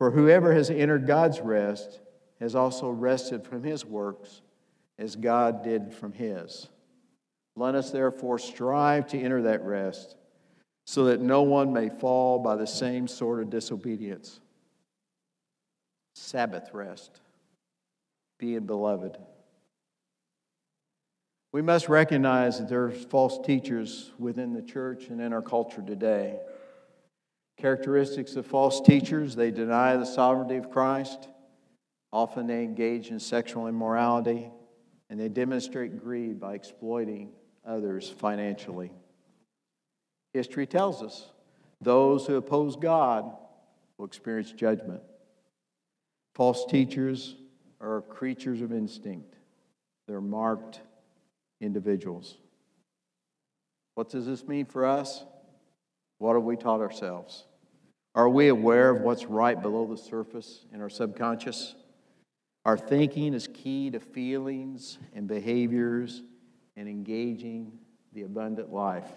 For 0.00 0.10
whoever 0.10 0.54
has 0.54 0.70
entered 0.70 1.06
God's 1.06 1.40
rest 1.40 2.00
has 2.40 2.54
also 2.54 2.88
rested 2.88 3.44
from 3.44 3.62
his 3.62 3.84
works 3.84 4.40
as 4.98 5.14
God 5.14 5.62
did 5.62 5.92
from 5.92 6.14
his. 6.14 6.68
Let 7.54 7.74
us 7.74 7.90
therefore 7.90 8.38
strive 8.38 9.08
to 9.08 9.20
enter 9.20 9.42
that 9.42 9.62
rest 9.62 10.16
so 10.86 11.04
that 11.04 11.20
no 11.20 11.42
one 11.42 11.74
may 11.74 11.90
fall 11.90 12.38
by 12.38 12.56
the 12.56 12.66
same 12.66 13.08
sort 13.08 13.42
of 13.42 13.50
disobedience. 13.50 14.40
Sabbath 16.14 16.70
rest, 16.72 17.20
being 18.38 18.64
beloved. 18.64 19.18
We 21.52 21.60
must 21.60 21.90
recognize 21.90 22.58
that 22.58 22.70
there 22.70 22.84
are 22.84 22.90
false 22.90 23.38
teachers 23.44 24.12
within 24.18 24.54
the 24.54 24.62
church 24.62 25.08
and 25.08 25.20
in 25.20 25.34
our 25.34 25.42
culture 25.42 25.82
today. 25.82 26.38
Characteristics 27.60 28.36
of 28.36 28.46
false 28.46 28.80
teachers 28.80 29.36
they 29.36 29.50
deny 29.50 29.94
the 29.96 30.06
sovereignty 30.06 30.56
of 30.56 30.70
Christ, 30.70 31.28
often 32.10 32.46
they 32.46 32.64
engage 32.64 33.10
in 33.10 33.20
sexual 33.20 33.66
immorality, 33.66 34.50
and 35.10 35.20
they 35.20 35.28
demonstrate 35.28 36.02
greed 36.02 36.40
by 36.40 36.54
exploiting 36.54 37.32
others 37.66 38.08
financially. 38.08 38.90
History 40.32 40.66
tells 40.66 41.02
us 41.02 41.28
those 41.82 42.26
who 42.26 42.36
oppose 42.36 42.76
God 42.76 43.30
will 43.98 44.06
experience 44.06 44.52
judgment. 44.52 45.02
False 46.34 46.64
teachers 46.64 47.36
are 47.78 48.00
creatures 48.00 48.62
of 48.62 48.72
instinct. 48.72 49.34
They're 50.08 50.22
marked 50.22 50.80
individuals. 51.60 52.38
What 53.96 54.08
does 54.08 54.24
this 54.24 54.48
mean 54.48 54.64
for 54.64 54.86
us? 54.86 55.24
What 56.16 56.34
have 56.34 56.44
we 56.44 56.56
taught 56.56 56.80
ourselves? 56.80 57.44
Are 58.14 58.28
we 58.28 58.48
aware 58.48 58.90
of 58.90 59.02
what's 59.02 59.26
right 59.26 59.60
below 59.60 59.86
the 59.86 59.96
surface 59.96 60.64
in 60.72 60.80
our 60.80 60.90
subconscious? 60.90 61.74
Our 62.64 62.76
thinking 62.76 63.34
is 63.34 63.48
key 63.48 63.90
to 63.90 64.00
feelings 64.00 64.98
and 65.14 65.28
behaviors 65.28 66.22
and 66.76 66.88
engaging 66.88 67.72
the 68.12 68.22
abundant 68.22 68.72
life. 68.72 69.08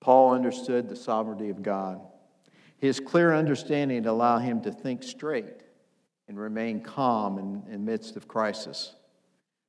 Paul 0.00 0.32
understood 0.32 0.88
the 0.88 0.96
sovereignty 0.96 1.50
of 1.50 1.62
God. 1.62 2.00
His 2.78 3.00
clear 3.00 3.34
understanding 3.34 4.06
allowed 4.06 4.40
him 4.40 4.60
to 4.62 4.72
think 4.72 5.02
straight 5.02 5.62
and 6.28 6.38
remain 6.38 6.80
calm 6.80 7.38
in, 7.38 7.62
the 7.70 7.78
midst 7.78 8.16
of 8.16 8.28
crisis. 8.28 8.94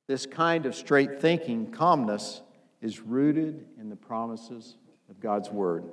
This 0.06 0.26
kind 0.26 0.66
of 0.66 0.74
straight 0.74 1.20
thinking, 1.20 1.70
calmness, 1.70 2.42
is 2.80 3.00
rooted 3.00 3.66
in 3.78 3.88
the 3.88 3.96
promises 3.96 4.76
of 5.10 5.20
God's 5.20 5.50
Word. 5.50 5.84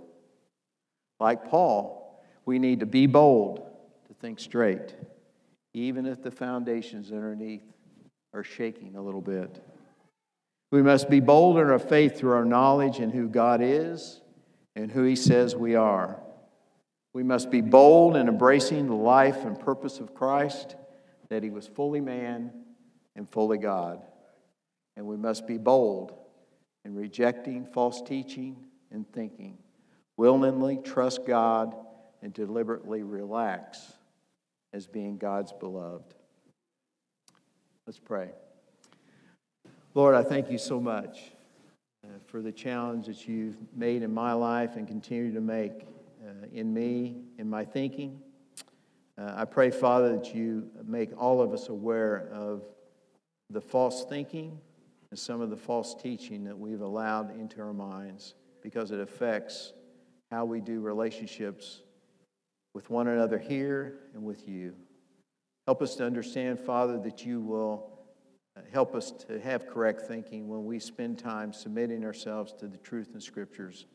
Like 1.20 1.50
Paul, 1.50 2.24
we 2.46 2.60
need 2.60 2.82
to 2.82 2.86
be 2.86 3.08
bold 3.08 3.66
to 4.08 4.14
think 4.16 4.40
straight, 4.40 4.96
even 5.74 6.06
if 6.06 6.22
the 6.22 6.32
foundations 6.32 7.12
underneath 7.12 7.64
are 8.34 8.44
shaking 8.44 8.96
a 8.96 9.02
little 9.02 9.22
bit. 9.22 9.64
We 10.72 10.82
must 10.82 11.10
be 11.10 11.22
bold 11.22 11.58
in 11.58 11.70
our 11.70 11.80
faith 11.80 12.18
through 12.18 12.34
our 12.34 12.46
knowledge 12.46 13.00
in 13.00 13.12
who 13.12 13.30
God 13.30 13.62
is 13.62 14.22
and 14.76 14.92
who 14.92 15.04
He 15.04 15.16
says 15.16 15.56
we 15.56 15.76
are. 15.76 16.20
We 17.14 17.24
must 17.24 17.50
be 17.50 17.62
bold 17.62 18.18
in 18.18 18.28
embracing 18.28 18.88
the 18.88 18.96
life 18.96 19.46
and 19.46 19.58
purpose 19.58 20.00
of 20.00 20.14
Christ, 20.14 20.76
that 21.30 21.44
He 21.44 21.50
was 21.50 21.66
fully 21.66 22.02
man 22.02 22.52
and 23.16 23.30
fully 23.32 23.58
God. 23.58 24.02
And 24.98 25.06
we 25.06 25.16
must 25.16 25.48
be 25.48 25.58
bold 25.58 26.14
in 26.84 26.94
rejecting 26.94 27.66
false 27.66 28.02
teaching 28.02 28.58
and 28.92 29.10
thinking, 29.14 29.58
willingly 30.18 30.78
trust 30.78 31.26
God, 31.26 31.76
and 32.22 32.34
deliberately 32.34 33.04
relax 33.04 33.94
as 34.74 34.88
being 34.88 35.18
God's 35.18 35.54
beloved. 35.54 36.16
Let's 37.86 38.00
pray. 38.00 38.32
Lord, 39.94 40.16
I 40.16 40.24
thank 40.24 40.50
you 40.50 40.58
so 40.58 40.80
much 40.80 41.32
uh, 42.04 42.08
for 42.26 42.42
the 42.42 42.52
challenge 42.52 43.06
that 43.06 43.28
you've 43.28 43.58
made 43.76 44.02
in 44.02 44.12
my 44.12 44.34
life 44.34 44.76
and 44.76 44.88
continue 44.88 45.32
to 45.34 45.40
make 45.40 45.86
uh, 46.26 46.48
in 46.52 46.74
me, 46.74 47.18
in 47.38 47.48
my 47.48 47.64
thinking. 47.64 48.20
Uh, 49.18 49.34
I 49.36 49.46
pray, 49.46 49.70
Father, 49.70 50.18
that 50.18 50.34
you 50.34 50.68
make 50.84 51.12
all 51.18 51.42
of 51.42 51.54
us 51.54 51.70
aware 51.70 52.28
of 52.34 52.64
the 53.52 53.62
false 53.62 54.04
thinking 54.04 54.60
and 55.12 55.20
some 55.20 55.42
of 55.42 55.52
the 55.52 55.58
false 55.58 55.94
teaching 55.94 56.44
that 56.46 56.58
we've 56.58 56.82
allowed 56.82 57.40
into 57.40 57.62
our 57.62 57.72
minds 57.72 58.34
because 58.62 58.90
it 58.90 59.00
affects 59.00 59.74
how 60.32 60.46
we 60.46 60.62
do 60.62 60.80
relationships 60.80 61.82
with 62.74 62.90
one 62.90 63.08
another 63.08 63.38
here 63.38 64.00
and 64.14 64.24
with 64.24 64.48
you. 64.48 64.76
Help 65.66 65.82
us 65.82 65.96
to 65.96 66.06
understand, 66.06 66.60
Father, 66.60 67.00
that 67.00 67.26
you 67.26 67.42
will 67.42 68.00
uh, 68.58 68.62
help 68.72 68.96
us 68.96 69.12
to 69.12 69.40
have 69.40 69.68
correct 69.68 70.02
thinking 70.02 70.48
when 70.48 70.66
we 70.66 70.80
spend 70.80 71.18
time 71.18 71.54
submitting 71.54 72.04
ourselves 72.06 72.54
to 72.54 72.68
the 72.68 72.78
truth 72.78 73.12
in 73.14 73.22
Scriptures, 73.22 73.86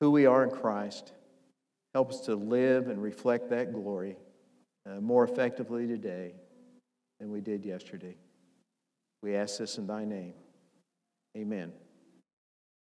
who 0.00 0.10
we 0.10 0.26
are 0.26 0.44
in 0.44 0.50
Christ 0.50 1.12
Help 1.94 2.10
us 2.10 2.20
to 2.20 2.34
live 2.34 2.88
and 2.88 3.02
reflect 3.02 3.50
that 3.50 3.72
glory 3.72 4.16
uh, 4.86 5.00
more 5.00 5.24
effectively 5.24 5.86
today 5.86 6.34
than 7.20 7.30
we 7.30 7.40
did 7.40 7.64
yesterday. 7.64 8.16
We 9.22 9.36
ask 9.36 9.58
this 9.58 9.78
in 9.78 9.86
thy 9.86 10.04
name. 10.04 10.34
Amen. 11.36 11.72